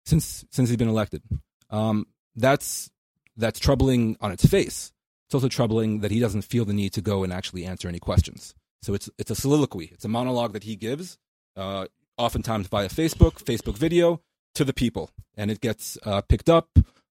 [0.06, 1.22] Since since he's been elected,
[1.70, 2.90] um, that's
[3.38, 4.92] that's troubling on its face.
[5.28, 8.00] It's also troubling that he doesn't feel the need to go and actually answer any
[8.00, 8.56] questions.
[8.82, 9.90] So it's it's a soliloquy.
[9.94, 11.18] It's a monologue that he gives,
[11.56, 14.22] uh, oftentimes via Facebook, Facebook video
[14.56, 16.70] to the people, and it gets uh, picked up.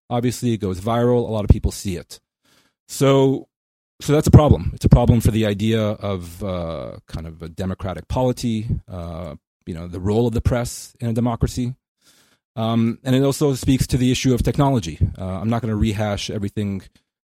[0.09, 1.29] Obviously, it goes viral.
[1.29, 2.21] A lot of people see it.
[2.89, 3.49] So,
[4.01, 4.71] so that's a problem.
[4.75, 8.69] It's a problem for the idea of uh, kind of a democratic polity.
[8.89, 9.35] Uh,
[9.67, 11.75] you know, the role of the press in a democracy.
[12.57, 14.99] Um, and it also speaks to the issue of technology.
[15.19, 16.83] Uh, I'm not going to rehash everything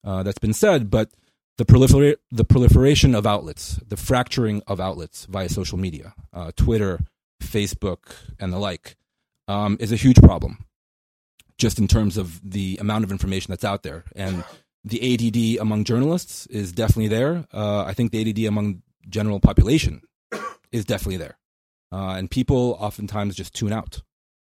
[0.03, 1.09] uh, that's been said, but
[1.57, 6.99] the, prolifer- the proliferation of outlets, the fracturing of outlets via social media, uh, Twitter,
[7.43, 8.95] Facebook, and the like,
[9.47, 10.65] um, is a huge problem.
[11.57, 14.43] Just in terms of the amount of information that's out there, and
[14.83, 17.47] the ADD among journalists is definitely there.
[17.53, 20.01] Uh, I think the ADD among general population
[20.73, 21.37] is definitely there,
[21.93, 24.01] uh, and people oftentimes just tune out.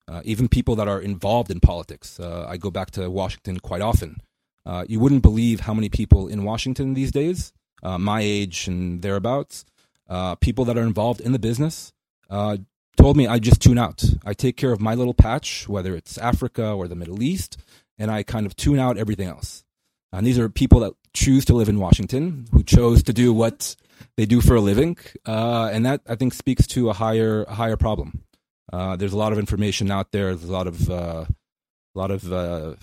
[0.07, 2.17] Uh, even people that are involved in politics.
[2.19, 4.21] Uh, I go back to Washington quite often
[4.67, 7.53] uh, you wouldn't believe how many people in Washington these days,
[7.83, 9.63] uh, my age and thereabouts,
[10.09, 11.93] uh, people that are involved in the business,
[12.29, 12.57] uh,
[12.97, 14.03] told me I just tune out.
[14.25, 17.57] I take care of my little patch, whether it's Africa or the Middle East,
[17.97, 19.63] and I kind of tune out everything else.
[20.11, 23.77] And these are people that choose to live in Washington, who chose to do what
[24.17, 27.77] they do for a living, and that I think speaks to a higher a higher
[27.77, 28.23] problem.
[28.71, 30.35] Uh, there's a lot of information out there.
[30.35, 31.27] There's a lot of a
[31.95, 32.77] lot of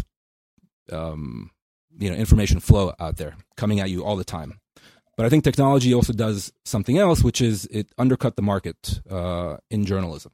[0.92, 1.50] um,
[1.98, 4.60] you know information flow out there coming at you all the time.
[5.16, 9.58] But I think technology also does something else, which is it undercut the market uh,
[9.70, 10.32] in journalism.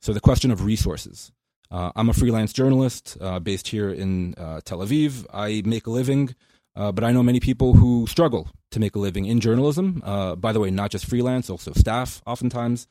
[0.00, 1.32] So the question of resources.
[1.70, 5.26] Uh, I'm a freelance journalist uh, based here in uh, Tel Aviv.
[5.32, 6.34] I make a living,
[6.74, 10.02] uh, but I know many people who struggle to make a living in journalism.
[10.04, 12.86] Uh, by the way, not just freelance, also staff, oftentimes.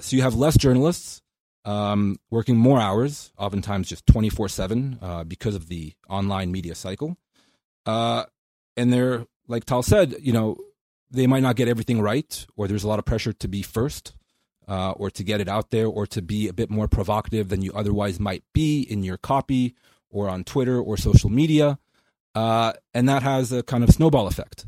[0.00, 1.22] So you have less journalists
[1.64, 7.16] um, working more hours, oftentimes just 24 uh, 7 because of the online media cycle.
[7.84, 8.24] Uh,
[8.76, 10.56] and they're, like Tal said, you know,
[11.10, 14.14] they might not get everything right, or there's a lot of pressure to be first,
[14.68, 17.62] uh, or to get it out there, or to be a bit more provocative than
[17.62, 19.74] you otherwise might be in your copy,
[20.10, 21.78] or on Twitter or social media.
[22.34, 24.66] Uh, and that has a kind of snowball effect,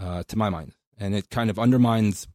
[0.00, 0.74] uh, to my mind.
[0.96, 2.28] And it kind of undermines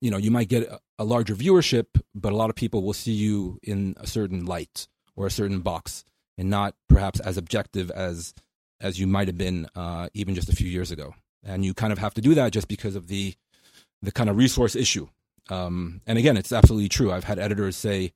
[0.00, 0.68] you know you might get
[0.98, 4.86] a larger viewership but a lot of people will see you in a certain light
[5.16, 6.04] or a certain box
[6.38, 8.32] and not perhaps as objective as
[8.80, 11.14] as you might have been uh, even just a few years ago.
[11.42, 13.34] And you kind of have to do that just because of the
[14.00, 15.08] the kind of resource issue.
[15.50, 17.12] Um, and again it's absolutely true.
[17.12, 18.12] I've had editors say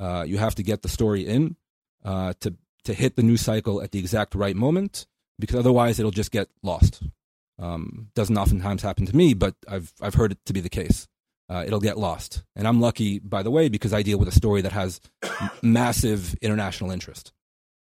[0.00, 1.56] uh, you have to get the story in
[2.04, 5.06] uh, to to hit the news cycle at the exact right moment
[5.38, 7.02] because otherwise it'll just get lost.
[7.58, 11.08] Um, doesn't oftentimes happen to me but i've i've heard it to be the case
[11.48, 12.42] uh, it'll get lost.
[12.54, 15.00] And I'm lucky, by the way, because I deal with a story that has
[15.62, 17.32] massive international interest.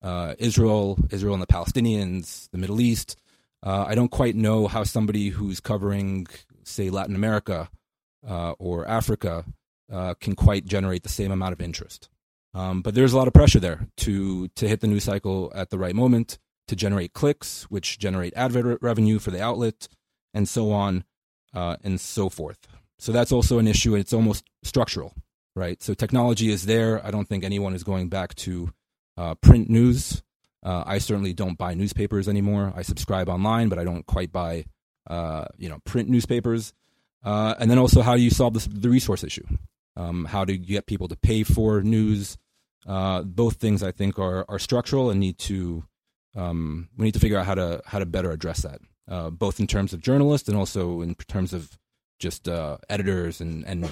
[0.03, 3.17] Uh, Israel, Israel and the Palestinians, the Middle East.
[3.63, 6.27] Uh, I don't quite know how somebody who's covering,
[6.65, 7.71] say, Latin America
[8.29, 9.45] uh, or Africa
[9.91, 12.11] uh, can quite generate the same amount of interest.
[12.53, 15.71] Um, but there's a lot of pressure there to to hit the news cycle at
[15.71, 16.39] the right moment,
[16.69, 19.89] to generate clicks, which generate ad revenue for the outlet,
[20.33, 21.05] and so on
[21.53, 22.69] uh, and so forth.
[23.05, 25.13] So that's also an issue, and it's almost structural,
[25.55, 25.83] right?
[25.83, 27.05] So technology is there.
[27.05, 28.73] I don't think anyone is going back to
[29.19, 30.23] uh, print news.
[30.63, 32.73] Uh, I certainly don't buy newspapers anymore.
[32.75, 34.65] I subscribe online, but I don't quite buy,
[35.07, 36.73] uh, you know, print newspapers.
[37.23, 39.45] Uh, and then also, how do you solve this, the resource issue?
[39.97, 42.39] Um, how do you get people to pay for news?
[42.87, 45.85] Uh, both things I think are are structural and need to
[46.35, 48.81] um, we need to figure out how to how to better address that,
[49.11, 51.79] uh, both in terms of journalists and also in terms of
[52.19, 53.89] just uh, editors and, and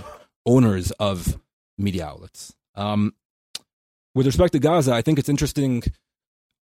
[0.47, 1.41] owners of
[1.79, 2.55] media outlets.
[2.75, 3.15] Um,
[4.15, 5.83] with respect to Gaza, I think it's interesting.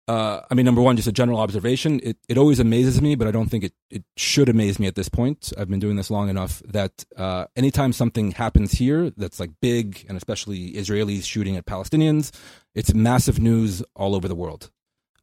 [0.08, 2.00] uh, I mean, number one, just a general observation.
[2.02, 4.94] It, it always amazes me, but I don't think it, it should amaze me at
[4.94, 5.52] this point.
[5.56, 10.04] I've been doing this long enough that uh, anytime something happens here that's like big,
[10.08, 12.32] and especially Israelis shooting at Palestinians,
[12.74, 14.70] it's massive news all over the world.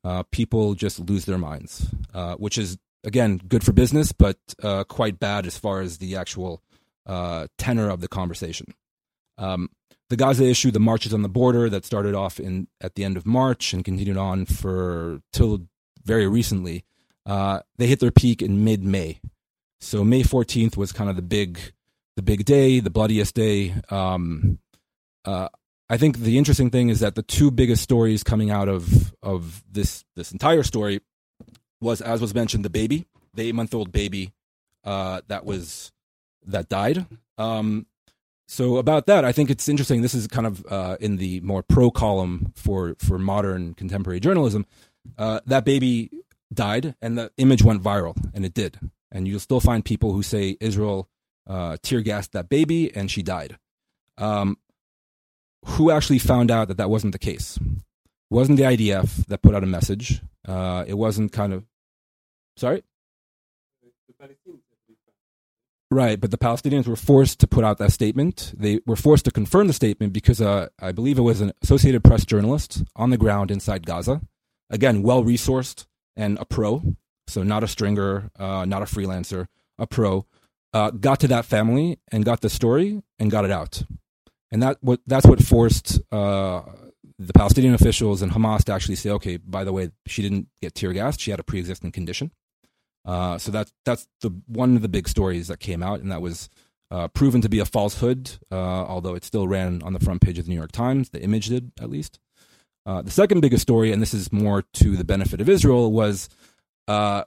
[0.03, 4.83] Uh, people just lose their minds, uh, which is, again, good for business, but uh,
[4.83, 6.61] quite bad as far as the actual
[7.05, 8.73] uh, tenor of the conversation.
[9.37, 9.69] Um,
[10.09, 13.15] the Gaza issue, the marches on the border that started off in at the end
[13.15, 15.67] of March and continued on for till
[16.03, 16.83] very recently,
[17.25, 19.19] uh, they hit their peak in mid-May.
[19.79, 21.59] So May 14th was kind of the big,
[22.15, 23.75] the big day, the bloodiest day.
[23.89, 24.59] Um,
[25.25, 25.49] uh,
[25.89, 29.63] I think the interesting thing is that the two biggest stories coming out of of
[29.71, 31.01] this this entire story
[31.81, 34.33] was, as was mentioned, the baby, the eight month old baby
[34.83, 35.91] uh, that was
[36.45, 37.05] that died.
[37.37, 37.85] Um,
[38.47, 40.01] so about that, I think it's interesting.
[40.01, 44.65] This is kind of uh, in the more pro column for for modern contemporary journalism.
[45.17, 46.09] Uh, that baby
[46.53, 48.79] died, and the image went viral, and it did.
[49.11, 51.07] And you'll still find people who say Israel
[51.47, 53.57] uh, tear gassed that baby, and she died.
[54.17, 54.57] Um,
[55.65, 57.57] who actually found out that that wasn't the case?
[57.57, 60.21] It wasn't the IDF that put out a message.
[60.47, 61.65] Uh, it wasn't kind of
[62.59, 62.83] sorry.
[65.91, 68.53] Right, but the Palestinians were forced to put out that statement.
[68.55, 72.03] They were forced to confirm the statement because uh, I believe it was an Associated
[72.03, 74.21] Press journalist on the ground inside Gaza.
[74.69, 76.95] Again, well resourced and a pro,
[77.27, 79.47] so not a stringer, uh, not a freelancer,
[79.79, 80.27] a pro.
[80.73, 83.81] Uh, got to that family and got the story and got it out,
[84.51, 86.61] and that what that's what forced uh,
[87.17, 90.75] the Palestinian officials and Hamas to actually say, okay, by the way, she didn't get
[90.75, 92.29] tear gassed; she had a pre-existing condition.
[93.05, 96.21] Uh, so that's that's the one of the big stories that came out, and that
[96.21, 96.49] was
[96.91, 98.31] uh, proven to be a falsehood.
[98.51, 101.21] Uh, although it still ran on the front page of the New York Times, the
[101.21, 102.19] image did at least.
[102.85, 106.29] Uh, the second biggest story, and this is more to the benefit of Israel, was
[106.87, 107.23] uh,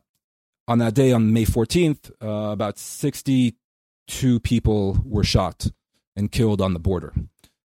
[0.66, 5.68] on that day on May 14th, about 62 people were shot
[6.16, 7.12] and killed on the border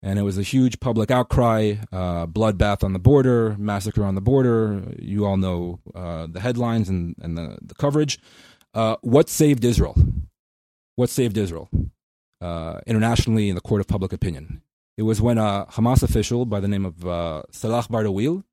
[0.07, 4.20] and it was a huge public outcry, uh, bloodbath on the border, massacre on the
[4.20, 4.84] border.
[5.00, 8.20] You all know uh, the headlines and, and the, the coverage.
[8.72, 9.96] Uh, what saved Israel?
[10.94, 11.68] What saved Israel
[12.40, 14.62] uh, internationally in the court of public opinion?
[14.96, 18.44] It was when a Hamas official by the name of uh, Salah Bardawil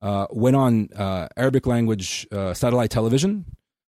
[0.00, 0.88] uh, went on
[1.36, 3.44] Arabic language satellite television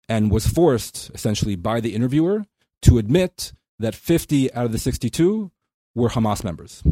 [0.09, 2.45] and was forced, essentially, by the interviewer
[2.83, 5.53] to admit that 50 out of the 62
[5.95, 6.83] were Hamas members,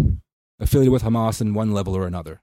[0.61, 2.40] affiliated with Hamas in one level or another.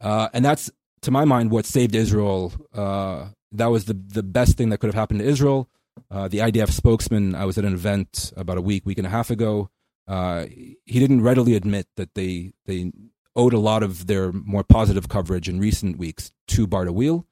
[0.00, 0.70] Uh, and that's,
[1.02, 2.52] to my mind, what saved Israel.
[2.74, 5.68] Uh, that was the, the best thing that could have happened to Israel.
[6.10, 9.10] Uh, the IDF spokesman, I was at an event about a week, week and a
[9.10, 9.70] half ago.
[10.06, 12.92] Uh, he didn't readily admit that they they
[13.34, 17.24] owed a lot of their more positive coverage in recent weeks to Bardawil,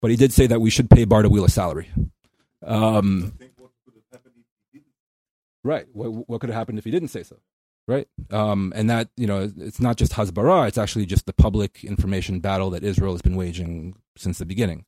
[0.00, 1.88] but he did say that we should pay Bardawil a salary.
[2.64, 3.34] Um,
[5.62, 5.86] right.
[5.92, 7.36] What, what could have happened if he didn't say so?
[7.88, 8.08] Right?
[8.30, 12.40] Um, and that you know, it's not just Hasbara; it's actually just the public information
[12.40, 14.84] battle that Israel has been waging since the beginning.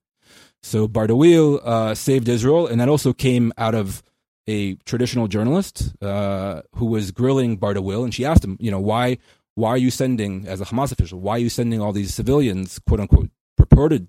[0.63, 4.03] So Bardawil uh, saved Israel, and that also came out of
[4.47, 9.19] a traditional journalist uh, who was grilling Bardawil, and she asked him, you know, why
[9.55, 12.81] why are you sending, as a Hamas official, why are you sending all these civilians,
[12.81, 14.09] quote unquote, purported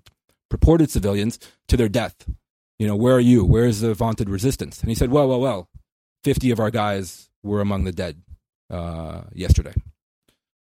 [0.50, 2.28] purported civilians, to their death?
[2.78, 3.44] You know, where are you?
[3.44, 4.80] Where is the vaunted resistance?
[4.80, 5.68] And he said, well, well, well,
[6.24, 8.22] fifty of our guys were among the dead
[8.70, 9.74] uh, yesterday.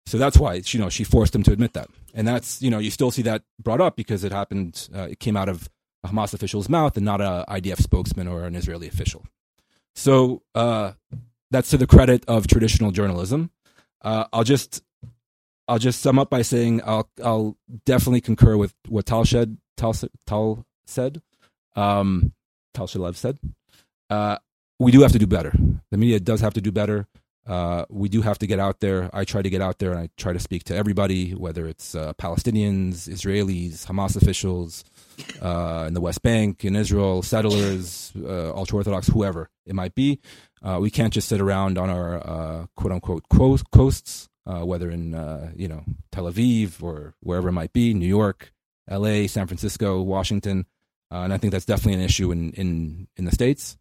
[0.06, 2.80] So that's why you know she forced him to admit that, and that's you know
[2.80, 4.88] you still see that brought up because it happened.
[4.96, 5.70] Uh, it came out of
[6.04, 9.26] a Hamas official's mouth and not a IDF spokesman or an Israeli official.
[9.96, 10.94] So uh,
[11.50, 13.50] that's to the credit of traditional journalism.
[14.02, 14.84] Uh, I'll just
[15.68, 19.58] I'll just sum up by saying I'll I'll definitely concur with what Tal said.
[19.78, 19.94] Tal,
[20.28, 21.22] Tal said.
[21.76, 22.34] Um,
[22.74, 23.40] Tal Shalev said.
[24.10, 24.38] Uh,
[24.80, 25.54] we do have to do better.
[25.92, 27.08] The media does have to do better.
[27.48, 29.10] Uh, we do have to get out there.
[29.14, 31.94] I try to get out there and I try to speak to everybody, whether it's
[31.94, 34.84] uh, Palestinians, Israelis, Hamas officials
[35.42, 40.20] uh, in the West Bank, in Israel, settlers, uh, ultra Orthodox, whoever it might be.
[40.64, 45.12] Uh, we can't just sit around on our quote unquote coasts, whether in
[45.56, 48.52] you know Tel Aviv or wherever it might be, New York,
[48.88, 50.66] L.A., San Francisco, Washington,
[51.12, 53.78] and I think that's definitely an issue in in in the states.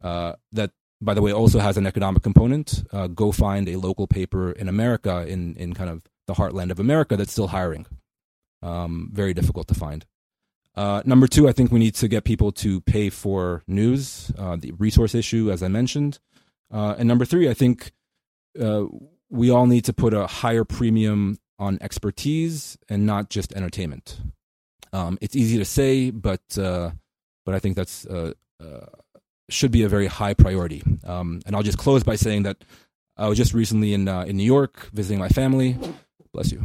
[0.00, 2.84] that by the way, also has an economic component.
[2.92, 6.78] Uh, go find a local paper in America, in, in kind of the heartland of
[6.78, 7.86] America, that's still hiring.
[8.62, 10.04] Um, very difficult to find.
[10.76, 14.56] Uh, number two, I think we need to get people to pay for news, uh,
[14.56, 16.20] the resource issue, as I mentioned.
[16.72, 17.92] Uh, and number three, I think
[18.60, 18.84] uh,
[19.28, 24.20] we all need to put a higher premium on expertise and not just entertainment.
[24.92, 26.90] Um, it's easy to say, but uh,
[27.44, 28.06] but I think that's
[29.52, 30.82] should be a very high priority.
[31.04, 32.64] Um, and I'll just close by saying that
[33.16, 35.76] I was just recently in uh, in New York visiting my family.
[36.32, 36.64] Bless you.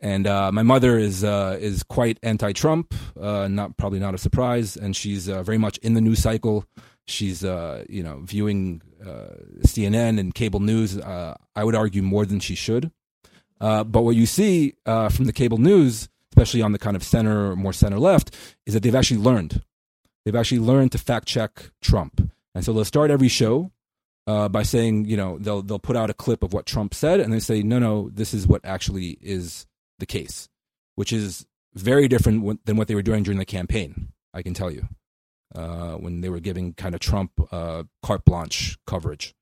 [0.00, 4.76] And uh, my mother is uh, is quite anti-Trump, uh, not probably not a surprise,
[4.76, 6.64] and she's uh, very much in the news cycle.
[7.06, 8.82] She's uh, you know viewing
[9.66, 10.98] CNN and cable news.
[11.00, 12.90] I would argue more than she should.
[13.58, 17.72] but what you see from the cable news, especially on the kind of center, more
[17.72, 18.34] center left,
[18.66, 19.62] is that they've actually learned.
[20.24, 23.72] They've actually learned to fact check Trump, and so they'll start every show
[24.26, 27.20] uh, by saying, you know, they'll they'll put out a clip of what Trump said,
[27.20, 29.66] and they say, no, no, this is what actually is
[29.98, 30.48] the case,
[30.94, 34.08] which is very different than what they were doing during the campaign.
[34.32, 34.88] I can tell you,
[35.54, 39.34] uh, when they were giving kind of Trump uh, carte blanche coverage.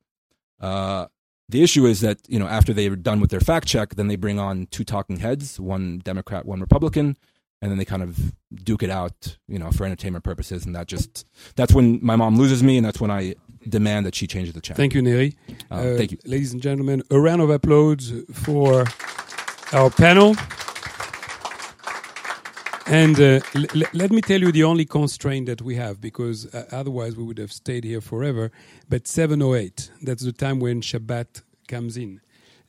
[0.60, 1.06] Uh,
[1.48, 4.16] the issue is that you know after they're done with their fact check, then they
[4.16, 7.16] bring on two talking heads, one Democrat, one Republican,
[7.62, 10.88] and then they kind of duke it out, you know, for entertainment purposes, and that
[10.88, 13.36] just that's when my mom loses me, and that's when I
[13.66, 14.76] demand that she changes the channel.
[14.76, 15.36] Thank you, Neri.
[15.70, 17.02] Uh, uh, thank you, ladies and gentlemen.
[17.10, 18.84] A round of applause for
[19.72, 20.34] our panel.
[22.86, 23.40] And uh,
[23.94, 27.38] let me tell you the only constraint that we have, because uh, otherwise we would
[27.38, 28.50] have stayed here forever.
[28.88, 32.20] But 7:08, that's the time when Shabbat comes in,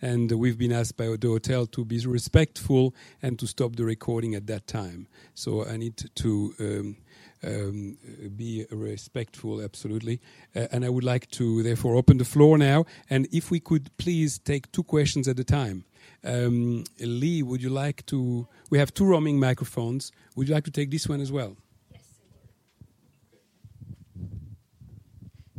[0.03, 4.35] and we've been asked by the hotel to be respectful and to stop the recording
[4.35, 5.07] at that time.
[5.33, 6.53] So I need to.
[6.59, 6.97] Um,
[7.45, 7.97] um,
[8.37, 10.21] be respectful, absolutely.
[10.55, 12.85] Uh, and I would like to therefore open the floor now.
[13.09, 15.83] And if we could please take two questions at a time.
[16.23, 18.47] Um, Lee, would you like to?
[18.69, 20.13] We have two roaming microphones.
[20.37, 21.57] Would you like to take this one as well?
[21.91, 22.05] Yes.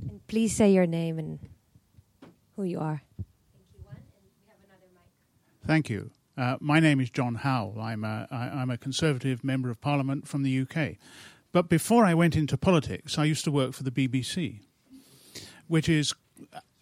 [0.09, 1.38] And please say your name and
[2.57, 3.03] who you are.
[5.67, 6.11] Thank you.
[6.37, 7.81] Uh, my name is John Howell.
[7.81, 10.97] I'm a, I, I'm a Conservative Member of Parliament from the UK.
[11.53, 14.61] But before I went into politics, I used to work for the BBC,
[15.67, 16.12] which is,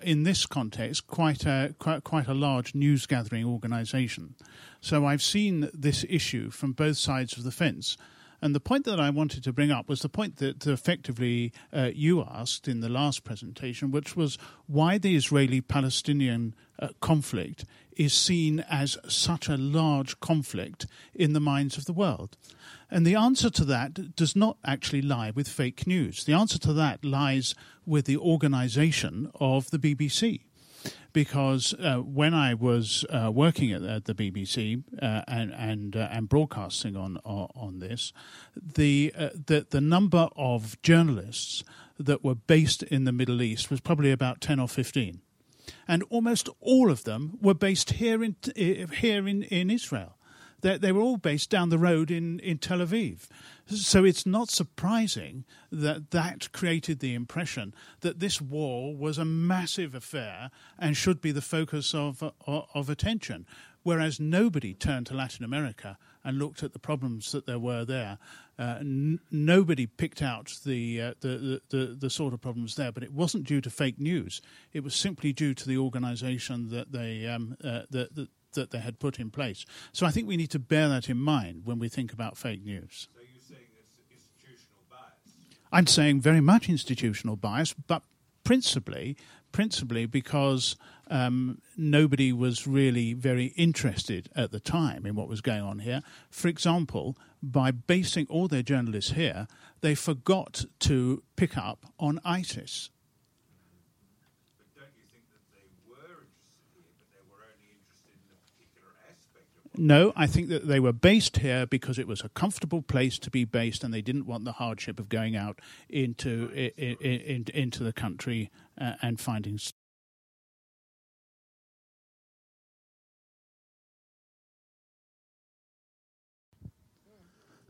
[0.01, 4.35] in this context, quite a, quite, quite a large news gathering organisation.
[4.81, 7.97] So I've seen this issue from both sides of the fence.
[8.43, 11.91] And the point that I wanted to bring up was the point that effectively uh,
[11.95, 14.37] you asked in the last presentation, which was
[14.67, 17.65] why the Israeli Palestinian uh, conflict
[17.97, 22.37] is seen as such a large conflict in the minds of the world.
[22.91, 26.25] And the answer to that does not actually lie with fake news.
[26.25, 27.55] The answer to that lies
[27.87, 30.41] with the organization of the BBC.
[31.13, 36.09] Because uh, when I was uh, working at, at, the BBC uh, and and, uh,
[36.11, 38.13] and broadcasting on on, this,
[38.57, 41.65] the, uh, the the number of journalists
[41.99, 45.21] that were based in the Middle East was probably about ten or fifteen,
[45.87, 50.17] and almost all of them were based here in here in, in Israel.
[50.63, 53.29] They, they were all based down the road in, in Tel Aviv.
[53.67, 59.95] So it's not surprising that that created the impression that this war was a massive
[59.95, 63.47] affair and should be the focus of, of, of attention.
[63.83, 68.19] Whereas nobody turned to Latin America and looked at the problems that there were there.
[68.57, 72.93] Uh, n- nobody picked out the, uh, the, the, the, the, sort of problems there,
[72.93, 74.41] but it wasn't due to fake news.
[74.73, 78.99] It was simply due to the organisation that they um, uh, that, that they had
[78.99, 79.65] put in place.
[79.93, 82.65] So I think we need to bear that in mind when we think about fake
[82.65, 83.09] news.
[83.15, 85.35] So you're saying it's institutional bias?
[85.73, 88.03] I'm saying very much institutional bias, but
[88.45, 89.17] principally,
[89.53, 90.77] principally because
[91.11, 96.03] um, nobody was really very interested at the time in what was going on here.
[96.31, 99.47] For example, by basing all their journalists here,
[99.83, 102.91] they forgot to pick up on ISIS.
[109.77, 113.31] No, I think that they were based here because it was a comfortable place to
[113.31, 117.83] be based, and they didn't want the hardship of going out into in, in, into
[117.83, 119.59] the country uh, and finding.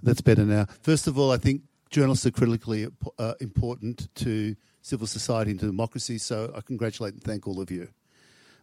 [0.02, 0.66] That's better now.
[0.80, 2.88] First of all, I think journalists are critically
[3.18, 7.70] uh, important to civil society and to democracy, so I congratulate and thank all of
[7.70, 7.88] you.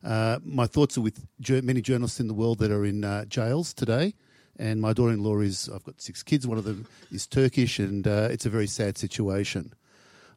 [0.03, 3.73] Uh, my thoughts are with many journalists in the world that are in uh, jails
[3.73, 4.13] today.
[4.57, 7.79] And my daughter in law is, I've got six kids, one of them is Turkish,
[7.79, 9.73] and uh, it's a very sad situation.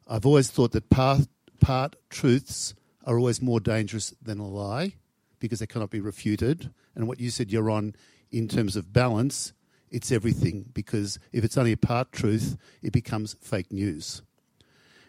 [0.07, 1.27] I've always thought that part,
[1.59, 2.73] part truths
[3.05, 4.93] are always more dangerous than a lie
[5.39, 6.71] because they cannot be refuted.
[6.95, 7.95] And what you said, Yaron,
[8.31, 9.51] in terms of balance,
[9.91, 14.21] it's everything because if it's only a part truth, it becomes fake news.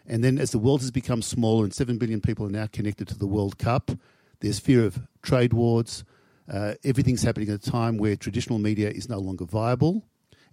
[0.05, 3.07] And then as the world has become smaller and 7 billion people are now connected
[3.07, 3.91] to the World Cup,
[4.39, 6.03] there's fear of trade wars.
[6.51, 10.03] Uh, everything's happening at a time where traditional media is no longer viable.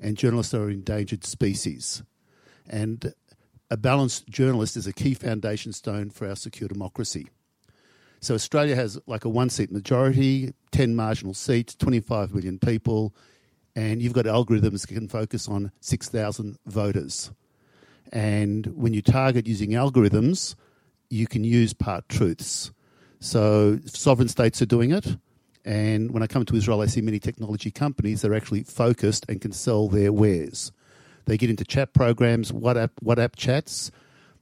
[0.00, 2.02] and journalists are an endangered species.
[2.68, 3.14] And
[3.70, 7.28] a balanced journalist is a key foundation stone for our secure democracy.
[8.20, 13.14] So Australia has like a one seat majority, 10 marginal seats, 25 million people,
[13.74, 17.30] and you've got algorithms that can focus on 6,000 voters.
[18.12, 20.54] And when you target using algorithms,
[21.08, 22.72] you can use part truths.
[23.22, 25.16] So sovereign states are doing it.
[25.64, 29.24] And when I come to Israel, I see many technology companies that are actually focused
[29.28, 30.72] and can sell their wares.
[31.26, 33.92] They get into chat programs, WhatsApp, WhatsApp chats,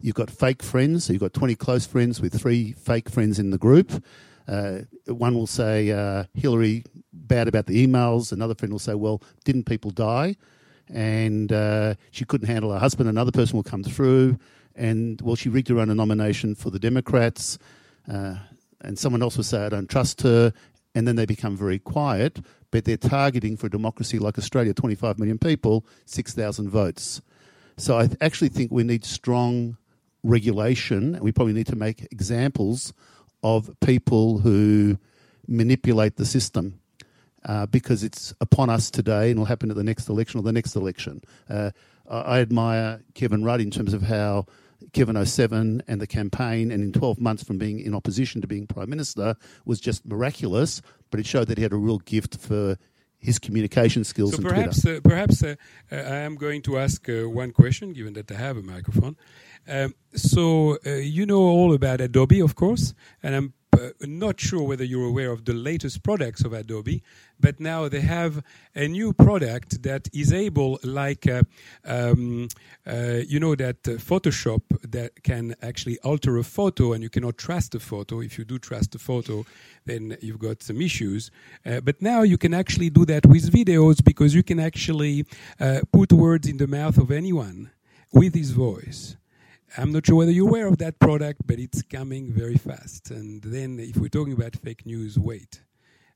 [0.02, 1.05] You've got fake friends.
[1.05, 4.02] So you've got 20 close friends with three fake friends in the group.
[4.48, 8.32] Uh, one will say, uh, Hillary, bad about the emails.
[8.32, 10.36] Another friend will say, well, didn't people die?
[10.89, 13.09] And uh, she couldn't handle her husband.
[13.09, 14.39] Another person will come through.
[14.74, 17.59] And, well, she rigged her own nomination for the Democrats.
[18.11, 18.36] Uh,
[18.82, 20.52] and someone else will say, I don't trust her.
[20.94, 22.40] And then they become very quiet.
[22.70, 27.20] But they're targeting for a democracy like Australia 25 million people, 6,000 votes.
[27.77, 29.77] So I actually think we need strong
[30.23, 31.15] regulation.
[31.15, 32.93] and We probably need to make examples
[33.43, 34.98] of people who
[35.48, 36.81] manipulate the system.
[37.47, 40.52] Uh, because it's upon us today and will happen at the next election or the
[40.52, 41.23] next election.
[41.48, 41.70] Uh,
[42.07, 44.44] I admire Kevin Rudd in terms of how
[44.93, 48.66] Kevin 07 and the campaign, and in 12 months from being in opposition to being
[48.66, 49.35] Prime Minister,
[49.65, 52.77] was just miraculous, but it showed that he had a real gift for
[53.19, 54.35] his communication skills.
[54.35, 55.55] So perhaps, uh, perhaps uh,
[55.93, 59.16] uh, I am going to ask uh, one question, given that I have a microphone.
[59.69, 63.55] Um, so uh, you know all about Adobe, of course, and I'm
[64.01, 67.02] not sure whether you're aware of the latest products of Adobe,
[67.39, 68.43] but now they have
[68.74, 71.43] a new product that is able, like, uh,
[71.85, 72.48] um,
[72.86, 77.39] uh, you know, that uh, Photoshop that can actually alter a photo and you cannot
[77.39, 78.20] trust the photo.
[78.20, 79.44] If you do trust the photo,
[79.86, 81.31] then you've got some issues.
[81.65, 85.24] Uh, but now you can actually do that with videos because you can actually
[85.59, 87.70] uh, put words in the mouth of anyone
[88.12, 89.16] with his voice.
[89.76, 93.10] I'm not sure whether you're aware of that product, but it's coming very fast.
[93.10, 95.62] And then, if we're talking about fake news, wait.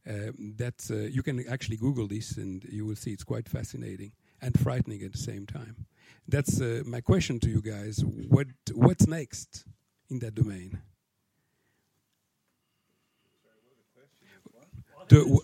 [0.08, 4.12] Uh, that's uh, you can actually Google this, and you will see it's quite fascinating
[4.42, 5.86] and frightening at the same time.
[6.28, 8.04] That's uh, my question to you guys.
[8.04, 9.64] What what's next
[10.10, 10.80] in that domain?
[15.08, 15.40] The,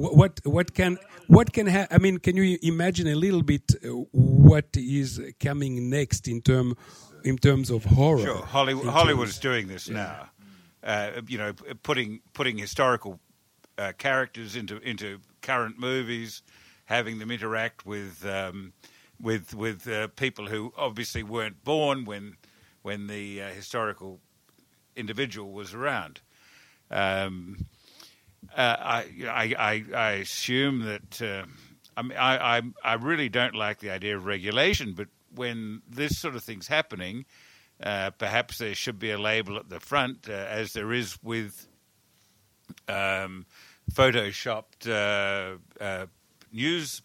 [0.00, 2.18] what what can what can ha- I mean?
[2.18, 6.76] Can you imagine a little bit uh, what is coming next in term
[7.24, 8.20] in terms of horror?
[8.20, 9.94] Sure, Hollywood Hollywood's doing this yeah.
[9.94, 10.30] now.
[10.82, 11.52] Uh, you know,
[11.82, 13.20] putting putting historical
[13.78, 16.42] uh, characters into into current movies,
[16.86, 18.72] having them interact with um,
[19.20, 22.36] with with uh, people who obviously weren't born when
[22.82, 24.20] when the uh, historical
[24.96, 26.20] individual was around.
[26.90, 27.66] Um,
[28.56, 31.46] I, I, I, assume that uh,
[31.96, 36.18] I, mean, I, I, I really don't like the idea of regulation, but when this
[36.18, 37.24] sort of thing's happening,
[37.82, 41.66] uh, perhaps there should be a label at the front, uh, as there is with
[42.88, 43.46] um,
[43.92, 46.06] photoshopped uh, uh,
[46.52, 47.00] news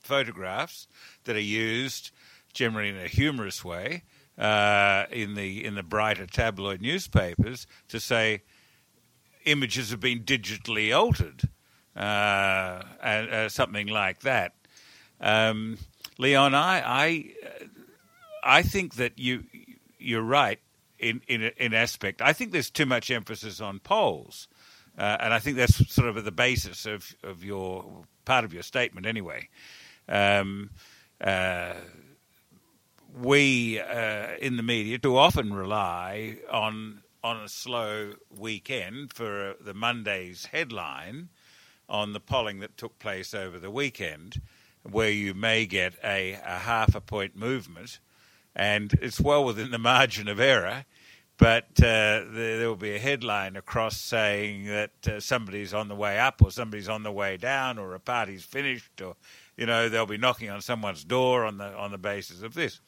[0.00, 0.86] photographs
[1.24, 2.10] that are used
[2.52, 4.02] generally in a humorous way
[4.38, 8.42] in the in the brighter tabloid newspapers to say
[9.44, 11.42] images have been digitally altered,
[11.96, 12.00] uh,
[13.02, 14.54] uh, something like that.
[15.20, 15.78] Um,
[16.18, 17.34] Leon, I, I,
[18.42, 19.44] I think that you
[19.98, 20.58] you're right
[20.98, 22.22] in in in aspect.
[22.22, 24.48] I think there's too much emphasis on polls,
[24.98, 28.52] uh, and I think that's sort of at the basis of of your part of
[28.52, 29.48] your statement anyway.
[30.08, 30.70] Um,
[31.20, 31.74] uh,
[33.18, 39.54] we uh, in the media do often rely on on a slow weekend for uh,
[39.60, 41.28] the Monday's headline
[41.88, 44.40] on the polling that took place over the weekend,
[44.88, 47.98] where you may get a, a half a point movement,
[48.54, 50.84] and it's well within the margin of error.
[51.36, 55.94] But uh, there, there, will be a headline across saying that uh, somebody's on the
[55.94, 59.16] way up, or somebody's on the way down, or a party's finished, or
[59.56, 62.80] you know they'll be knocking on someone's door on the on the basis of this.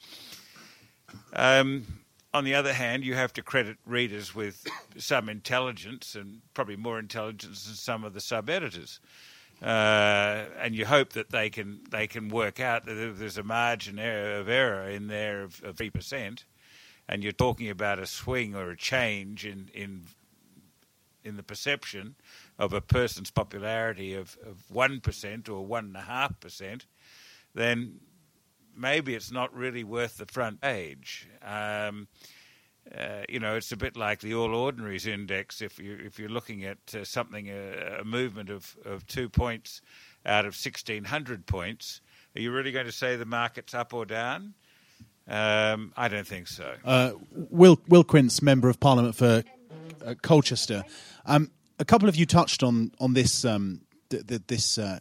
[1.33, 2.02] Um,
[2.33, 4.65] on the other hand, you have to credit readers with
[4.97, 8.99] some intelligence and probably more intelligence than some of the sub editors.
[9.61, 13.97] Uh, and you hope that they can they can work out that there's a margin
[13.97, 16.43] of error in there of three percent,
[17.07, 20.01] and you're talking about a swing or a change in in
[21.23, 22.15] in the perception
[22.59, 24.35] of a person's popularity of
[24.69, 26.85] one percent or one and a half percent,
[27.53, 28.01] then
[28.75, 31.27] maybe it's not really worth the front page.
[31.41, 32.07] Um,
[32.97, 35.61] uh, you know, it's a bit like the All Ordinaries Index.
[35.61, 39.81] If you if you're looking at uh, something, uh, a movement of, of two points
[40.25, 42.01] out of sixteen hundred points,
[42.35, 44.53] Are you really going to say the market's up or down?
[45.27, 46.73] Um, I don't think so.
[46.83, 49.43] Uh, Will Will Quince, member of Parliament for
[50.05, 50.83] uh, Colchester.
[51.25, 54.99] Um, a couple of you touched on on this um, th- th- this uh,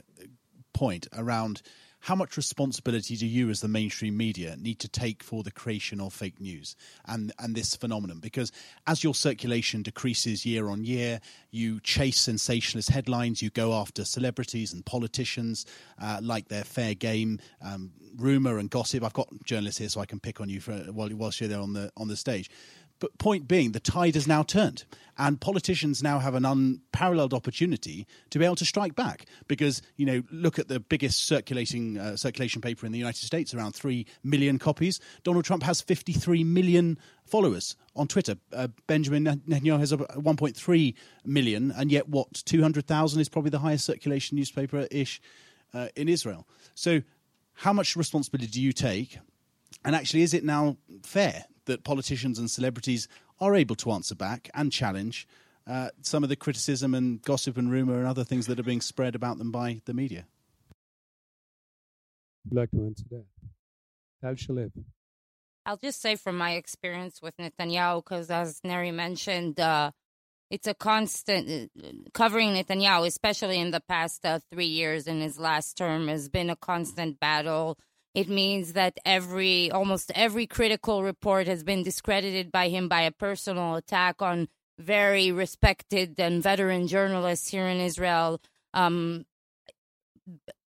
[0.73, 1.63] point around
[2.03, 6.01] how much responsibility do you as the mainstream media need to take for the creation
[6.01, 6.75] of fake news
[7.07, 8.19] and and this phenomenon?
[8.19, 8.51] Because
[8.89, 11.21] as your circulation decreases year on year
[11.53, 15.65] you chase sensationalist headlines you go after celebrities and politicians
[16.01, 19.05] uh, like their fair game um, rumor and gossip.
[19.05, 21.61] I've got journalists here so i can pick on you for while whilst you're there
[21.61, 22.51] on the on the stage
[23.03, 24.85] but point being, the tide has now turned,
[25.19, 29.27] and politicians now have an unparalleled opportunity to be able to strike back.
[29.49, 33.55] Because you know, look at the biggest circulating uh, circulation paper in the United States,
[33.55, 35.01] around three million copies.
[35.25, 36.97] Donald Trump has 53 million
[37.27, 38.37] followers on Twitter.
[38.53, 44.37] Uh, Benjamin Netanyahu has 1.3 million, and yet what 200,000 is probably the highest circulation
[44.39, 45.21] newspaper ish
[45.75, 46.47] uh, in Israel.
[46.77, 47.03] So,
[47.55, 49.19] how much responsibility do you take?
[49.85, 53.09] And actually, is it now fair that politicians and celebrities
[53.41, 55.27] are able to answer back and challenge
[55.67, 58.81] uh, some of the criticism and gossip and rumor and other things that are being
[58.81, 60.27] spread about them by the media?
[62.45, 63.25] Would like to answer that?
[64.21, 64.73] Tal Shalev.
[65.65, 69.93] I'll just say from my experience with Netanyahu, because as Neri mentioned, uh,
[70.51, 75.39] it's a constant uh, covering Netanyahu, especially in the past uh, three years in his
[75.39, 77.79] last term, has been a constant battle
[78.15, 83.11] it means that every, almost every critical report has been discredited by him by a
[83.11, 84.49] personal attack on
[84.79, 88.41] very respected and veteran journalists here in Israel.
[88.75, 89.25] Um,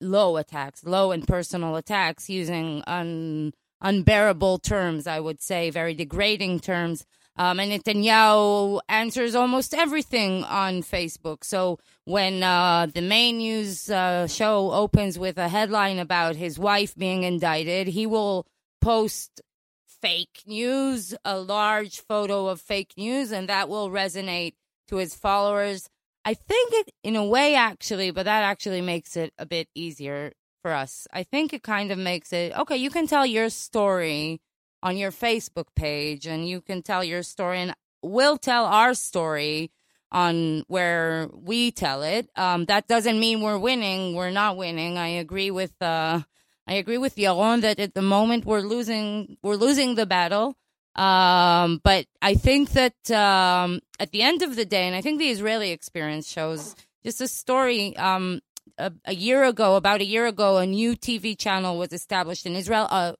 [0.01, 6.61] low attacks, low and personal attacks using un, unbearable terms, I would say, very degrading
[6.61, 7.07] terms
[7.37, 11.45] um, and Netanyahu answers almost everything on Facebook.
[11.45, 16.95] So when uh, the main news uh, show opens with a headline about his wife
[16.97, 18.47] being indicted, he will
[18.81, 19.43] post
[19.87, 24.55] fake news, a large photo of fake news, and that will resonate
[24.89, 25.89] to his followers.
[26.25, 30.33] I think it, in a way, actually, but that actually makes it a bit easier
[30.63, 31.07] for us.
[31.13, 32.77] I think it kind of makes it okay.
[32.77, 34.41] You can tell your story
[34.83, 39.71] on your Facebook page and you can tell your story and we'll tell our story
[40.13, 42.29] on where we tell it.
[42.37, 44.15] Um, that doesn't mean we're winning.
[44.15, 44.99] We're not winning.
[44.99, 46.21] I agree with uh,
[46.67, 50.57] I agree with Yaron that at the moment we're losing we're losing the battle.
[50.95, 55.19] Um, but I think that um, at the end of the day, and I think
[55.19, 56.75] the Israeli experience shows
[57.05, 57.97] just a story.
[57.97, 58.41] Um,
[58.79, 62.57] a, a, year ago, about a year ago, a new TV channel was established in
[62.57, 63.13] Israel, uh,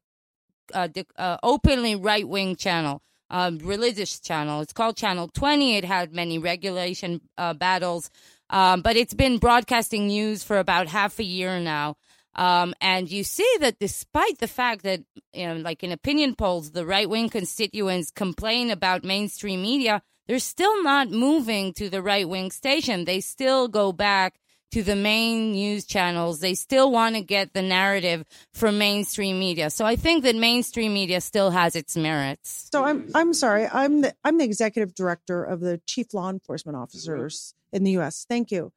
[0.75, 4.61] uh, uh, openly right wing channel, um, religious channel.
[4.61, 5.77] It's called Channel 20.
[5.77, 8.11] It had many regulation uh, battles,
[8.51, 11.97] um, but it's been broadcasting news for about half a year now.
[12.37, 15.01] Um, and you see that despite the fact that,
[15.33, 20.39] you know, like in opinion polls, the right wing constituents complain about mainstream media, they're
[20.39, 23.07] still not moving to the right wing station.
[23.07, 24.39] They still go back
[24.77, 26.41] to the main news channels.
[26.41, 29.71] They still want to get the narrative from mainstream media.
[29.71, 32.69] So I think that mainstream media still has its merits.
[32.71, 33.67] So I'm I'm sorry.
[33.73, 38.27] I'm the I'm the executive director of the chief law enforcement officers in the US.
[38.29, 38.71] Thank you.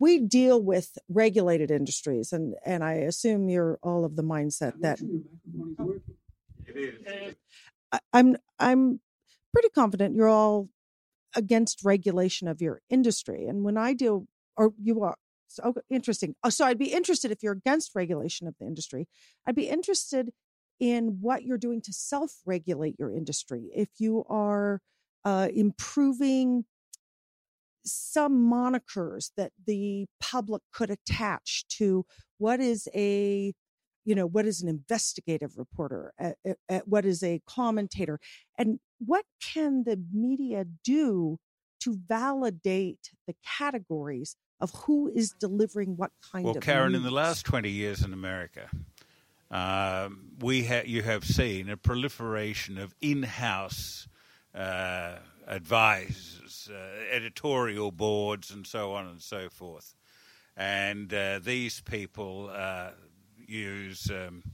[0.00, 4.98] We deal with regulated industries and and I assume you're all of the mindset that
[7.92, 8.98] I, I'm I'm
[9.52, 10.68] pretty confident you're all
[11.36, 13.46] against regulation of your industry.
[13.46, 14.26] And when I deal
[14.56, 15.16] or you are
[15.62, 16.34] oh, interesting.
[16.48, 19.08] So I'd be interested if you're against regulation of the industry.
[19.46, 20.30] I'd be interested
[20.80, 23.70] in what you're doing to self-regulate your industry.
[23.74, 24.80] If you are
[25.24, 26.64] uh, improving
[27.84, 32.04] some monikers that the public could attach to
[32.38, 33.52] what is a
[34.06, 36.36] you know what is an investigative reporter at,
[36.68, 38.18] at what is a commentator
[38.58, 41.38] and what can the media do
[41.80, 46.56] to validate the categories of who is delivering what kind well, of.
[46.56, 46.98] Well, Karen, news.
[46.98, 48.68] in the last twenty years in America,
[49.50, 50.08] uh,
[50.40, 54.08] we ha- you have seen a proliferation of in-house
[54.54, 55.16] uh,
[55.46, 59.94] advisors, uh, editorial boards, and so on and so forth.
[60.56, 62.90] And uh, these people uh,
[63.46, 64.44] use, um,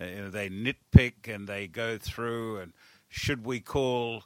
[0.00, 2.58] uh, you know, they nitpick and they go through.
[2.58, 2.72] And
[3.08, 4.24] should we call?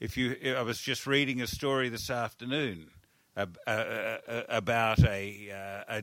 [0.00, 2.90] If you, I was just reading a story this afternoon
[3.36, 6.02] uh, uh, about a, uh, a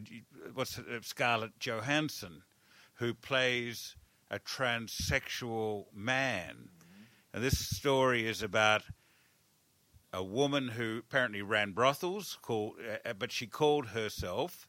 [0.53, 2.43] what's it, Scarlett Johansson,
[2.95, 3.95] who plays
[4.29, 6.55] a transsexual man.
[6.55, 7.03] Mm-hmm.
[7.33, 8.83] And this story is about
[10.13, 12.75] a woman who apparently ran brothels, called,
[13.05, 14.67] uh, but she called herself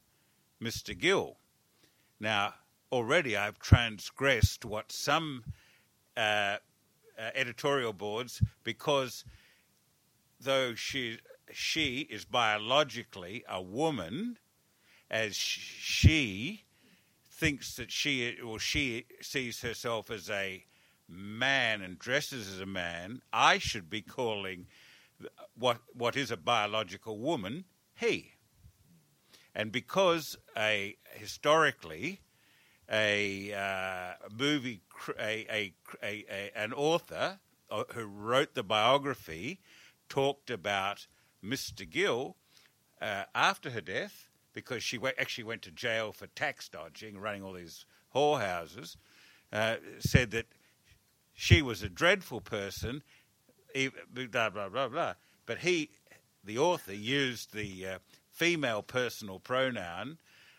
[0.62, 0.96] Mr.
[0.96, 1.36] Gill.
[2.20, 2.54] Now,
[2.92, 5.44] already I've transgressed what some
[6.16, 6.20] uh,
[7.18, 9.24] uh, editorial boards because
[10.40, 11.18] though she
[11.52, 14.38] she is biologically a woman,
[15.10, 16.64] as she
[17.30, 20.64] thinks that she or she sees herself as a
[21.08, 24.66] man and dresses as a man, I should be calling
[25.54, 27.64] what what is a biological woman
[27.94, 28.32] he.
[29.54, 32.20] And because a historically
[32.90, 34.82] a uh, movie
[35.18, 37.38] a, a, a, a, an author
[37.70, 39.60] uh, who wrote the biography
[40.08, 41.06] talked about
[41.44, 41.88] Mr.
[41.88, 42.36] Gill
[43.00, 47.42] uh, after her death because she w- actually went to jail for tax dodging, running
[47.42, 48.96] all these whorehouses,
[49.52, 50.46] uh, said that
[51.34, 53.02] she was a dreadful person,
[54.30, 55.14] blah, blah, blah, blah.
[55.46, 55.90] But he,
[56.44, 57.98] the author, used the uh,
[58.30, 60.18] female personal pronoun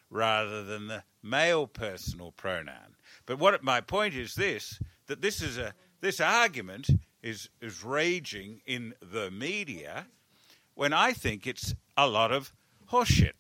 [0.10, 2.96] rather than the male personal pronoun.
[3.26, 6.90] But what my point is this: that this is a this argument
[7.22, 10.08] is is raging in the media,
[10.76, 12.54] when I think it's a lot of
[12.92, 13.34] horseshit,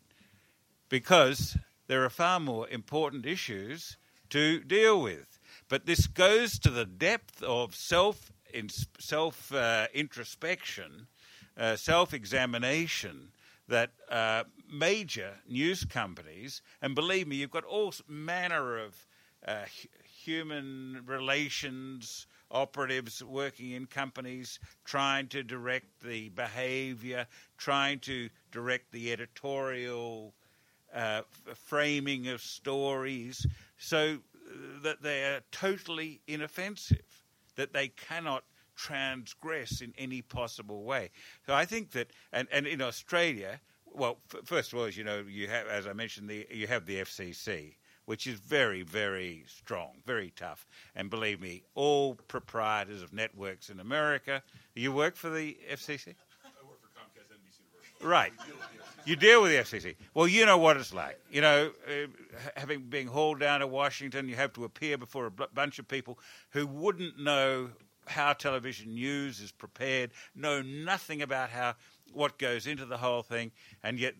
[0.90, 1.58] because
[1.88, 3.98] there are far more important issues
[4.30, 5.40] to deal with.
[5.70, 8.32] But this goes to the depth of self
[9.00, 11.08] self uh, introspection,
[11.58, 13.30] uh, self examination
[13.68, 19.08] that uh, major news companies, and believe me, you've got all manner of
[19.48, 19.64] uh,
[20.24, 27.28] human relations operatives working in companies trying to direct the behavior,
[27.58, 30.34] trying to direct the editorial
[30.94, 31.22] uh,
[31.56, 33.46] framing of stories,
[33.78, 34.20] so
[34.84, 37.24] that they are totally inoffensive,
[37.56, 38.44] that they cannot
[38.76, 41.10] transgress in any possible way.
[41.46, 45.04] So I think that, and, and in Australia, well, f- first of all, as you
[45.04, 47.76] know, you have, as I mentioned, the, you have the FCC,
[48.06, 50.66] which is very, very strong, very tough.
[50.96, 54.44] And believe me, all proprietors of networks in America,
[54.76, 56.16] you work for the FCC?
[56.44, 58.08] I work for Comcast NBC Universal.
[58.08, 58.34] Right.
[59.06, 59.96] You deal with the FCC.
[60.14, 61.20] Well, you know what it's like.
[61.30, 62.08] You know, uh,
[62.56, 65.88] having been hauled down to Washington, you have to appear before a b- bunch of
[65.88, 66.20] people
[66.52, 67.70] who wouldn't know
[68.06, 71.76] how television news is prepared, know nothing about how
[72.14, 73.52] what goes into the whole thing,
[73.84, 74.14] and yet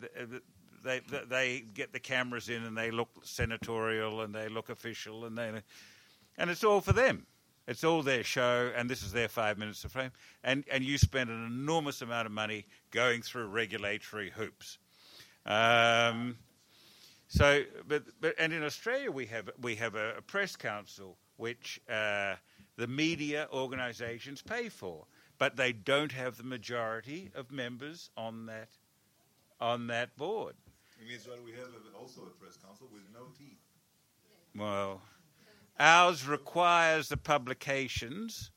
[0.84, 5.38] they they get the cameras in and they look senatorial and they look official and
[5.38, 5.52] they
[6.38, 7.26] and it's all for them.
[7.66, 10.12] It's all their show, and this is their five minutes of fame.
[10.44, 14.78] And and you spend an enormous amount of money going through regulatory hoops.
[15.46, 16.38] Um,
[17.28, 21.80] so, but, but and in Australia we have we have a, a press council which
[21.90, 22.36] uh,
[22.76, 25.06] the media organisations pay for,
[25.38, 28.70] but they don't have the majority of members on that
[29.60, 30.56] on that board.
[31.04, 31.68] In Israel, we have
[32.00, 33.60] also a press council with no teeth.
[34.56, 35.02] Well,
[35.78, 38.52] ours requires the publications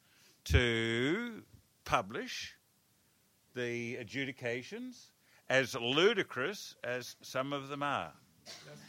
[0.45, 1.43] to
[1.85, 2.55] publish
[3.55, 5.11] the adjudications
[5.49, 8.13] as ludicrous as some of them are.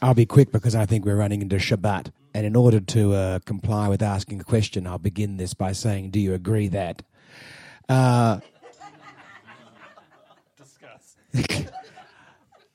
[0.02, 2.12] I'll be quick because I think we're running into Shabbat.
[2.34, 6.10] And in order to uh, comply with asking a question, I'll begin this by saying,
[6.10, 7.02] Do you agree that?
[7.88, 8.38] Uh,
[10.56, 11.16] Discuss.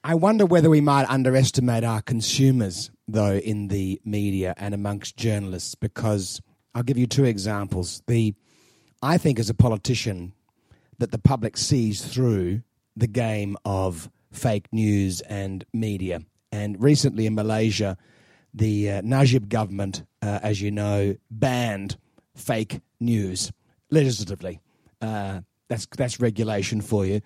[0.06, 5.76] I wonder whether we might underestimate our consumers, though, in the media and amongst journalists,
[5.76, 6.42] because
[6.76, 8.04] I'll give you two examples.
[8.08, 8.36] The,
[9.02, 10.34] I think, as a politician,
[10.98, 12.64] that the public sees through
[12.98, 16.22] the game of fake news and media.
[16.52, 17.98] And recently in Malaysia,
[18.54, 21.96] the uh, Najib government, uh, as you know, banned
[22.36, 23.54] fake news
[23.90, 24.60] legislatively.
[25.02, 27.22] Uh, that's that's regulation for you,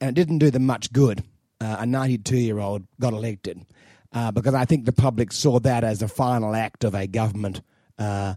[0.00, 1.24] and it didn't do them much good
[1.60, 3.64] uh, a 92 year old got elected
[4.12, 7.62] uh, because I think the public saw that as a final act of a government
[7.98, 8.34] uh,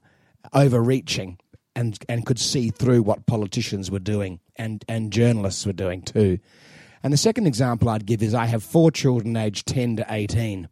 [0.53, 1.39] overreaching
[1.75, 6.39] and and could see through what politicians were doing and and journalists were doing too.
[7.01, 10.69] And the second example I'd give is I have four children aged 10 to 18,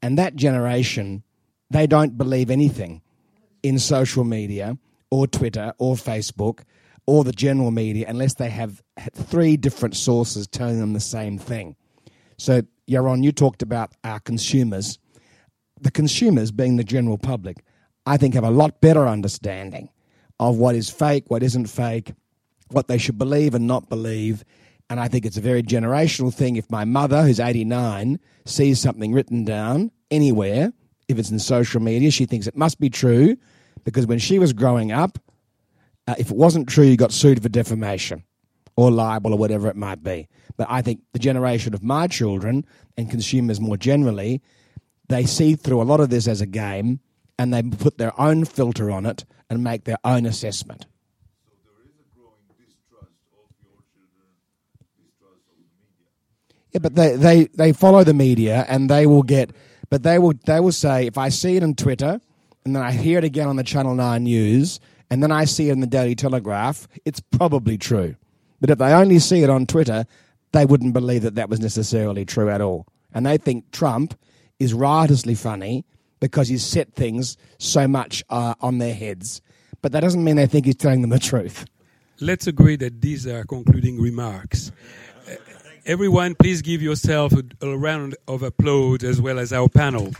[0.00, 1.24] and that generation
[1.70, 3.02] they don't believe anything
[3.62, 4.76] in social media
[5.10, 6.60] or Twitter or Facebook
[7.06, 8.82] or the general media unless they have
[9.14, 11.76] three different sources telling them the same thing.
[12.38, 14.98] So, Yaron, you talked about our consumers.
[15.80, 17.64] The consumers, being the general public,
[18.06, 19.88] I think have a lot better understanding
[20.40, 22.12] of what is fake, what isn't fake,
[22.70, 24.44] what they should believe and not believe.
[24.90, 26.56] And I think it's a very generational thing.
[26.56, 30.72] If my mother, who's 89, sees something written down anywhere,
[31.08, 33.36] if it's in social media, she thinks it must be true
[33.84, 35.18] because when she was growing up,
[36.06, 38.24] uh, if it wasn't true, you got sued for defamation
[38.76, 40.28] or libel or whatever it might be.
[40.56, 42.64] But I think the generation of my children
[42.96, 44.42] and consumers more generally,
[45.08, 47.00] they see through a lot of this as a game
[47.38, 50.86] and they put their own filter on it and make their own assessment.
[56.72, 59.50] Yeah, but they, they, they follow the media and they will get,
[59.90, 62.18] but they will they will say if I see it on Twitter
[62.64, 64.80] and then I hear it again on the Channel Nine News
[65.12, 68.16] and then I see it in the Daily Telegraph, it's probably true.
[68.62, 70.06] But if they only see it on Twitter,
[70.52, 72.86] they wouldn't believe that that was necessarily true at all.
[73.12, 74.18] And they think Trump
[74.58, 75.84] is riotously funny
[76.18, 79.42] because he's set things so much uh, on their heads.
[79.82, 81.66] But that doesn't mean they think he's telling them the truth.
[82.18, 84.72] Let's agree that these are concluding remarks.
[85.84, 90.12] Everyone, please give yourself a, a round of applause as well as our panel.